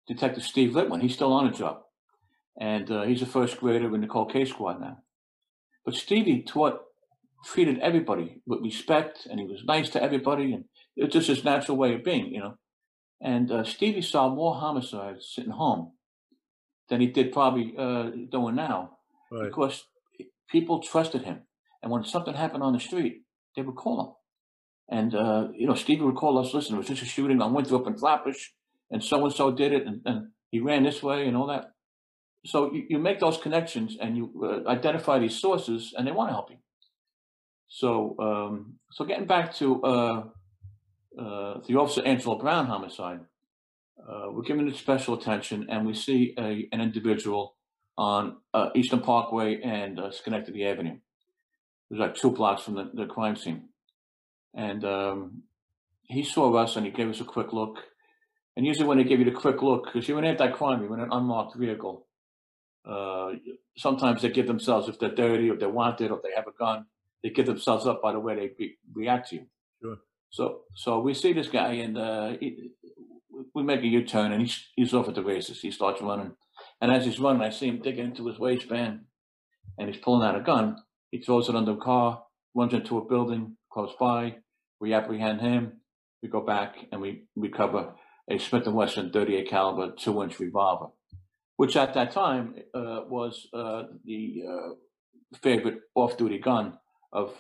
Detective 0.08 0.44
Steve 0.44 0.72
Litwin. 0.72 1.02
He's 1.02 1.14
still 1.14 1.34
on 1.34 1.50
the 1.50 1.58
job, 1.58 1.82
and 2.60 2.90
uh, 2.92 3.04
he's 3.04 3.22
a 3.22 3.26
first 3.26 3.60
grader 3.60 3.94
in 3.94 4.02
the 4.02 4.08
cold 4.08 4.32
case 4.32 4.50
squad 4.50 4.80
now. 4.80 5.00
But 5.84 5.96
Stevie 5.96 6.44
taught 6.44 6.82
treated 7.46 7.80
everybody 7.80 8.42
with 8.48 8.62
respect 8.62 9.28
and 9.30 9.40
he 9.40 9.46
was 9.46 9.64
nice 9.66 9.90
to 9.92 10.02
everybody 10.02 10.52
and 10.52 10.66
it's 10.96 11.14
just 11.14 11.28
his 11.28 11.44
natural 11.44 11.78
way 11.78 11.94
of 11.94 12.04
being, 12.04 12.34
you 12.34 12.40
know. 12.40 12.58
And 13.22 13.52
uh, 13.52 13.64
Stevie 13.64 14.02
saw 14.02 14.30
more 14.30 14.56
homicides 14.56 15.32
sitting 15.34 15.52
home 15.52 15.94
than 16.90 17.02
he 17.02 17.08
did 17.08 17.32
probably 17.32 17.74
uh, 17.78 18.10
doing 18.32 18.56
now 18.56 18.98
right. 19.32 19.46
because 19.46 19.86
people 20.50 20.82
trusted 20.82 21.24
him. 21.24 21.42
And 21.82 21.92
when 21.92 22.04
something 22.04 22.34
happened 22.34 22.64
on 22.64 22.74
the 22.74 22.80
street, 22.80 23.24
they 23.56 23.62
would 23.62 23.76
call 23.76 24.02
him. 24.02 24.98
And, 24.98 25.16
uh, 25.16 25.48
you 25.56 25.68
know, 25.68 25.76
Stevie 25.76 26.04
would 26.04 26.16
call 26.16 26.38
us, 26.38 26.54
listen, 26.54 26.76
it 26.76 26.80
was 26.80 26.88
just 26.88 27.02
a 27.02 27.06
shooting 27.06 27.42
on 27.42 27.54
Winthrop 27.54 27.88
and 27.88 28.00
Flatbush, 28.00 28.50
and 28.92 29.04
so 29.04 29.24
and 29.26 29.34
so 29.34 29.52
did 29.52 29.74
it, 29.74 29.86
and, 29.86 30.02
and, 30.06 30.28
he 30.52 30.62
ran 30.62 30.84
this 30.84 31.04
way 31.04 31.28
and 31.28 31.36
all 31.36 31.48
that. 31.48 31.72
So 32.46 32.72
you, 32.72 32.86
you 32.90 33.00
make 33.00 33.20
those 33.20 33.38
connections 33.38 33.98
and 34.00 34.16
you 34.16 34.32
uh, 34.42 34.70
identify 34.70 35.20
these 35.20 35.38
sources, 35.38 35.94
and 35.98 36.08
they 36.08 36.12
want 36.14 36.30
to 36.30 36.34
help 36.34 36.50
you. 36.50 36.58
So, 37.68 38.16
um, 38.20 38.76
so 38.92 39.04
getting 39.04 39.26
back 39.26 39.54
to 39.56 39.84
uh, 39.84 40.24
uh, 41.20 41.60
the 41.68 41.76
Officer 41.76 42.04
Angelo 42.06 42.38
Brown 42.38 42.68
homicide, 42.68 43.22
uh, 44.08 44.28
we're 44.30 44.44
giving 44.44 44.68
it 44.68 44.76
special 44.76 45.16
attention, 45.16 45.68
and 45.70 45.86
we 45.86 45.94
see 45.94 46.34
a, 46.38 46.70
an 46.72 46.80
individual 46.80 47.56
on 47.98 48.38
uh, 48.54 48.70
Eastern 48.76 49.02
Parkway 49.02 49.62
and 49.62 50.00
uh, 50.00 50.12
Schenectady 50.12 50.66
Avenue. 50.66 50.94
It 50.94 51.94
was 51.94 52.00
like 52.00 52.16
two 52.16 52.32
blocks 52.32 52.64
from 52.64 52.76
the, 52.76 52.92
the 52.94 53.06
crime 53.06 53.36
scene, 53.36 53.70
and 54.54 54.84
um, 54.86 55.44
he 56.04 56.24
saw 56.24 56.54
us 56.56 56.76
and 56.76 56.86
he 56.86 56.92
gave 56.92 57.10
us 57.10 57.22
a 57.22 57.26
quick 57.26 57.54
look. 57.54 57.80
And 58.58 58.66
usually, 58.66 58.88
when 58.88 58.98
they 58.98 59.04
give 59.04 59.20
you 59.20 59.26
the 59.26 59.32
quick 59.32 59.62
look, 59.62 59.86
because 59.86 60.08
you're 60.08 60.20
an 60.20 60.26
anti-crime, 60.26 60.82
you're 60.82 60.94
in 60.94 61.02
an 61.02 61.10
unmarked 61.12 61.56
vehicle. 61.58 62.08
Uh, 62.86 63.32
sometimes 63.78 64.22
they 64.22 64.30
give 64.30 64.48
themselves 64.48 64.88
if 64.88 65.00
they're 65.00 65.14
dirty, 65.14 65.50
or 65.50 65.54
if 65.54 65.60
they're 65.60 65.70
wanted, 65.70 66.12
or 66.12 66.18
if 66.18 66.24
they 66.24 66.36
have 66.36 66.48
a 66.48 66.58
gun 66.58 66.86
they 67.26 67.32
give 67.32 67.48
themselves 67.48 67.88
up 67.88 68.04
by 68.04 68.12
the 68.12 68.20
way 68.20 68.36
they 68.36 68.52
be, 68.56 68.78
react 68.94 69.30
to 69.30 69.38
you. 69.38 69.46
Sure. 69.82 69.98
So 70.30 70.60
so 70.76 71.00
we 71.00 71.16
see 71.16 71.34
this 71.34 71.48
guy 71.48 71.72
and 71.74 71.98
uh, 71.98 72.34
he, 72.40 72.70
we 73.56 73.64
make 73.64 73.82
a 73.82 73.88
U-turn 73.88 74.32
and 74.32 74.42
he's 74.42 74.68
he's 74.76 74.94
off 74.94 75.08
at 75.08 75.16
the 75.16 75.24
races. 75.24 75.60
He 75.60 75.72
starts 75.72 76.04
running, 76.04 76.34
and 76.80 76.92
as 76.92 77.04
he's 77.04 77.20
running, 77.20 77.42
I 77.42 77.50
see 77.50 77.68
him 77.68 77.82
dig 77.82 77.98
into 77.98 78.28
his 78.28 78.38
waistband, 78.38 79.06
and 79.80 79.90
he's 79.90 80.02
pulling 80.04 80.28
out 80.28 80.40
a 80.40 80.44
gun. 80.44 80.78
He 81.10 81.20
throws 81.20 81.50
it 81.50 81.56
under 81.56 81.72
a 81.72 81.78
car, 81.78 82.24
runs 82.54 82.74
into 82.74 83.00
a 83.00 83.06
building 83.06 83.58
close 83.72 83.94
by. 84.00 84.36
We 84.80 84.94
apprehend 84.94 85.42
him. 85.42 85.82
We 86.22 86.30
go 86.30 86.42
back 86.42 86.76
and 86.92 87.02
we 87.02 87.24
recover 87.36 87.94
a 88.30 88.38
Smith 88.38 88.68
& 88.68 88.68
Wesson 88.68 89.12
38 89.12 89.50
caliber 89.50 89.92
two-inch 89.92 90.40
revolver, 90.40 90.88
which 91.58 91.76
at 91.76 91.94
that 91.94 92.12
time 92.12 92.56
uh, 92.74 93.02
was 93.08 93.48
uh, 93.54 93.84
the 94.06 94.44
uh, 94.50 95.38
favorite 95.42 95.82
off-duty 95.94 96.40
gun 96.40 96.78
of 97.14 97.34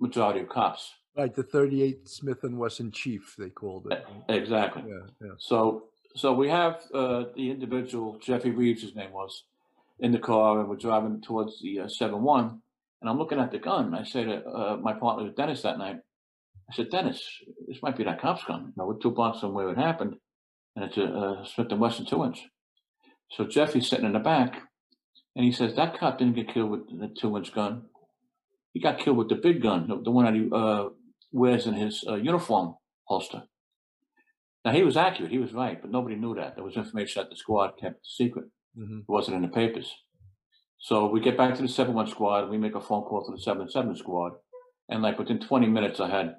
majority 0.00 0.40
of 0.40 0.48
cops. 0.48 0.92
Right, 1.16 1.32
the 1.32 1.44
38 1.44 2.08
Smith 2.08 2.42
and 2.42 2.58
Wesson 2.58 2.90
Chief, 2.90 3.36
they 3.38 3.50
called 3.50 3.86
it. 3.90 4.04
Exactly. 4.28 4.82
Yeah, 4.88 5.06
yeah. 5.20 5.32
So, 5.38 5.84
so 6.16 6.32
we 6.32 6.48
have 6.48 6.80
uh, 6.92 7.24
the 7.36 7.50
individual, 7.50 8.18
Jeffrey 8.18 8.50
Reeves, 8.50 8.82
his 8.82 8.96
name 8.96 9.12
was, 9.12 9.44
in 10.00 10.10
the 10.10 10.18
car, 10.18 10.58
and 10.58 10.68
we're 10.68 10.76
driving 10.76 11.20
towards 11.20 11.60
the 11.62 11.80
uh, 11.80 11.88
seven 11.88 12.22
one, 12.22 12.60
and 13.00 13.08
I'm 13.08 13.18
looking 13.18 13.38
at 13.38 13.52
the 13.52 13.58
gun. 13.58 13.94
I 13.94 14.02
say 14.02 14.24
to 14.24 14.44
uh, 14.44 14.76
my 14.76 14.92
partner, 14.92 15.30
Dennis, 15.30 15.62
that 15.62 15.78
night, 15.78 16.00
I 16.68 16.74
said, 16.74 16.90
Dennis, 16.90 17.22
this 17.68 17.82
might 17.82 17.96
be 17.96 18.04
that 18.04 18.20
cop's 18.20 18.44
gun. 18.44 18.66
You 18.66 18.72
know, 18.76 18.86
we're 18.86 18.98
two 18.98 19.10
blocks 19.10 19.40
from 19.40 19.54
where 19.54 19.68
it 19.68 19.78
happened, 19.78 20.16
and 20.76 20.84
it's 20.84 20.96
a, 20.96 21.02
a 21.02 21.46
Smith 21.46 21.70
and 21.70 21.80
Wesson 21.80 22.06
two 22.06 22.24
inch. 22.24 22.42
So 23.30 23.44
Jeffy's 23.44 23.88
sitting 23.88 24.06
in 24.06 24.12
the 24.12 24.18
back, 24.18 24.60
and 25.34 25.44
he 25.44 25.52
says 25.52 25.74
that 25.74 25.98
cop 25.98 26.18
didn't 26.18 26.36
get 26.36 26.52
killed 26.52 26.70
with 26.70 26.88
the 27.00 27.08
two 27.08 27.36
inch 27.36 27.52
gun. 27.54 27.82
He 28.72 28.80
got 28.80 28.98
killed 28.98 29.16
with 29.16 29.28
the 29.28 29.36
big 29.36 29.62
gun, 29.62 29.88
the, 29.88 30.00
the 30.02 30.10
one 30.10 30.24
that 30.24 30.34
he 30.34 30.48
uh, 30.52 30.88
wears 31.32 31.66
in 31.66 31.74
his 31.74 32.04
uh, 32.08 32.14
uniform 32.16 32.74
holster. 33.04 33.44
Now 34.64 34.72
he 34.72 34.82
was 34.82 34.96
accurate, 34.96 35.30
he 35.30 35.38
was 35.38 35.52
right, 35.52 35.80
but 35.80 35.90
nobody 35.90 36.16
knew 36.16 36.34
that. 36.34 36.54
There 36.56 36.64
was 36.64 36.76
information 36.76 37.22
that 37.22 37.30
the 37.30 37.36
squad 37.36 37.72
kept 37.80 38.06
secret. 38.06 38.46
hmm 38.76 38.98
It 39.00 39.08
wasn't 39.08 39.36
in 39.36 39.42
the 39.42 39.48
papers. 39.48 39.92
So 40.78 41.08
we 41.08 41.20
get 41.20 41.36
back 41.36 41.54
to 41.54 41.62
the 41.62 41.68
seven 41.68 41.94
one 41.94 42.08
squad. 42.08 42.50
We 42.50 42.58
make 42.58 42.74
a 42.74 42.80
phone 42.80 43.02
call 43.02 43.24
to 43.24 43.32
the 43.32 43.40
seven 43.40 43.70
seven 43.70 43.96
squad, 43.96 44.32
and 44.88 45.02
like 45.02 45.18
within 45.18 45.38
twenty 45.38 45.66
minutes, 45.68 46.00
I 46.00 46.08
had 46.10 46.36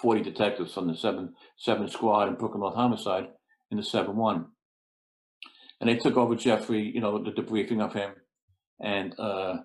forty 0.00 0.22
detectives 0.22 0.74
from 0.74 0.88
the 0.88 0.96
seven 0.96 1.34
seven 1.56 1.88
squad 1.88 2.28
and 2.28 2.38
Brooklyn 2.38 2.60
North 2.60 2.74
Homicide 2.74 3.28
in 3.70 3.76
the 3.76 3.82
seven 3.82 4.16
one, 4.16 4.46
and 5.80 5.88
they 5.88 5.96
took 5.96 6.16
over 6.16 6.34
Jeffrey. 6.34 6.90
You 6.94 7.00
know 7.00 7.22
the 7.22 7.30
debriefing 7.30 7.80
of 7.80 7.92
him, 7.92 8.12
and 8.80 9.18
uh, 9.18 9.58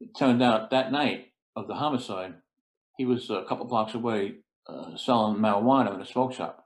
it 0.00 0.10
turned 0.16 0.42
out 0.42 0.70
that 0.70 0.92
night 0.92 1.32
of 1.54 1.68
the 1.68 1.74
homicide, 1.74 2.34
he 2.96 3.04
was 3.04 3.30
a 3.30 3.44
couple 3.48 3.66
blocks 3.66 3.94
away 3.94 4.36
uh, 4.68 4.96
selling 4.96 5.38
marijuana 5.38 5.94
in 5.94 6.00
a 6.00 6.06
smoke 6.06 6.32
shop, 6.32 6.64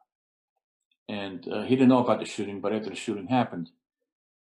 and 1.08 1.46
uh, 1.48 1.62
he 1.62 1.76
didn't 1.76 1.88
know 1.88 2.04
about 2.04 2.20
the 2.20 2.26
shooting. 2.26 2.60
But 2.60 2.72
after 2.72 2.90
the 2.90 2.96
shooting 2.96 3.28
happened, 3.28 3.70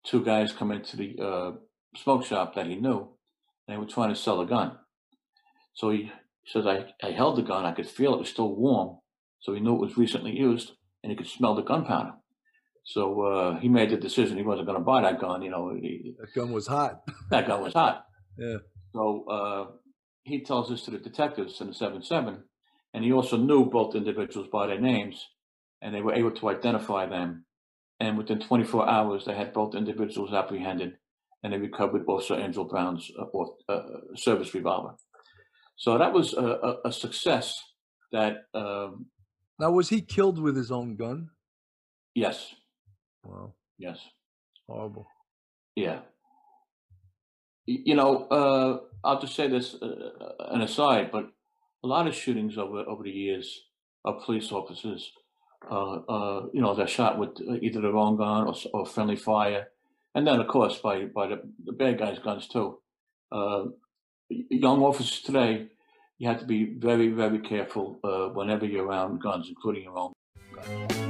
two 0.03 0.23
guys 0.23 0.51
come 0.51 0.71
into 0.71 0.97
the 0.97 1.15
uh, 1.19 1.51
smoke 1.95 2.25
shop 2.25 2.55
that 2.55 2.67
he 2.67 2.75
knew, 2.75 3.09
and 3.67 3.75
they 3.75 3.77
were 3.77 3.85
trying 3.85 4.09
to 4.09 4.19
sell 4.19 4.41
a 4.41 4.45
gun. 4.45 4.77
So 5.73 5.89
he 5.89 6.11
says, 6.45 6.65
I, 6.65 6.93
I 7.01 7.11
held 7.11 7.37
the 7.37 7.43
gun, 7.43 7.65
I 7.65 7.71
could 7.71 7.87
feel 7.87 8.13
it 8.13 8.19
was 8.19 8.29
still 8.29 8.55
warm, 8.55 8.97
so 9.39 9.53
he 9.53 9.59
knew 9.59 9.75
it 9.75 9.81
was 9.81 9.97
recently 9.97 10.37
used, 10.37 10.73
and 11.03 11.11
he 11.11 11.15
could 11.15 11.27
smell 11.27 11.55
the 11.55 11.63
gunpowder. 11.63 12.13
So 12.83 13.21
uh, 13.21 13.59
he 13.59 13.69
made 13.69 13.91
the 13.91 13.97
decision 13.97 14.37
he 14.37 14.43
wasn't 14.43 14.67
going 14.67 14.79
to 14.79 14.83
buy 14.83 15.01
that 15.01 15.19
gun. 15.19 15.41
You 15.41 15.51
know, 15.51 15.73
he, 15.79 16.15
That 16.19 16.33
gun 16.33 16.51
was 16.51 16.67
hot. 16.67 17.01
that 17.29 17.47
gun 17.47 17.61
was 17.61 17.73
hot. 17.73 18.05
Yeah. 18.37 18.57
So 18.93 19.25
uh, 19.29 19.71
he 20.23 20.43
tells 20.43 20.69
this 20.69 20.83
to 20.83 20.91
the 20.91 20.97
detectives 20.97 21.61
in 21.61 21.67
the 21.67 21.73
7 21.73 22.03
7, 22.03 22.43
and 22.93 23.03
he 23.03 23.11
also 23.11 23.37
knew 23.37 23.65
both 23.65 23.95
individuals 23.95 24.49
by 24.51 24.67
their 24.67 24.79
names, 24.79 25.27
and 25.81 25.93
they 25.93 26.01
were 26.01 26.13
able 26.13 26.31
to 26.31 26.49
identify 26.49 27.05
them. 27.05 27.45
And 27.99 28.17
within 28.17 28.39
24 28.39 28.89
hours, 28.89 29.25
they 29.25 29.35
had 29.35 29.53
both 29.53 29.75
individuals 29.75 30.33
apprehended, 30.33 30.93
and 31.43 31.53
they 31.53 31.57
recovered 31.57 32.03
also 32.07 32.35
Angel 32.35 32.65
Brown's 32.65 33.09
uh, 33.17 33.25
or, 33.25 33.55
uh, 33.69 33.81
service 34.15 34.53
revolver. 34.53 34.95
So 35.77 35.97
that 35.97 36.13
was 36.13 36.33
a, 36.33 36.43
a, 36.43 36.77
a 36.85 36.91
success 36.91 37.55
that, 38.11 38.37
um, 38.53 39.07
Now, 39.61 39.69
was 39.69 39.89
he 39.89 40.01
killed 40.01 40.39
with 40.39 40.55
his 40.55 40.71
own 40.71 40.95
gun? 40.95 41.29
yes, 42.15 42.55
Wow, 43.23 43.53
yes. 43.77 43.99
horrible. 44.67 45.05
Yeah. 45.75 45.99
You 47.67 47.93
know, 47.93 48.25
uh, 48.29 48.79
I'll 49.03 49.21
just 49.21 49.35
say 49.35 49.47
this 49.47 49.75
uh, 49.75 50.33
an 50.49 50.61
aside, 50.61 51.11
but 51.11 51.25
a 51.83 51.87
lot 51.87 52.07
of 52.07 52.15
shootings 52.15 52.57
over 52.57 52.79
over 52.79 53.03
the 53.03 53.11
years 53.11 53.65
of 54.03 54.23
police 54.23 54.51
officers, 54.51 55.11
uh, 55.69 55.97
uh, 56.15 56.47
you 56.53 56.61
know, 56.61 56.73
they're 56.73 56.87
shot 56.87 57.19
with 57.19 57.39
uh, 57.47 57.53
either 57.61 57.81
their 57.81 57.95
own 57.95 58.17
gun 58.17 58.47
or, 58.47 58.55
or 58.73 58.87
friendly 58.87 59.15
fire, 59.15 59.67
and 60.15 60.25
then 60.25 60.39
of 60.39 60.47
course 60.47 60.79
by 60.79 61.05
by 61.05 61.27
the, 61.27 61.37
the 61.65 61.71
bad 61.71 61.99
guys' 61.99 62.17
guns 62.17 62.47
too. 62.47 62.79
Uh, 63.31 63.65
young 64.29 64.81
officers 64.81 65.21
today, 65.21 65.67
you 66.21 66.27
have 66.27 66.39
to 66.39 66.45
be 66.45 66.65
very 66.65 67.07
very 67.07 67.39
careful 67.39 67.99
uh, 68.03 68.27
whenever 68.27 68.63
you're 68.63 68.85
around 68.85 69.19
guns, 69.19 69.49
including 69.49 69.83
your 69.85 69.97
own. 69.97 70.13
gun. 70.53 71.00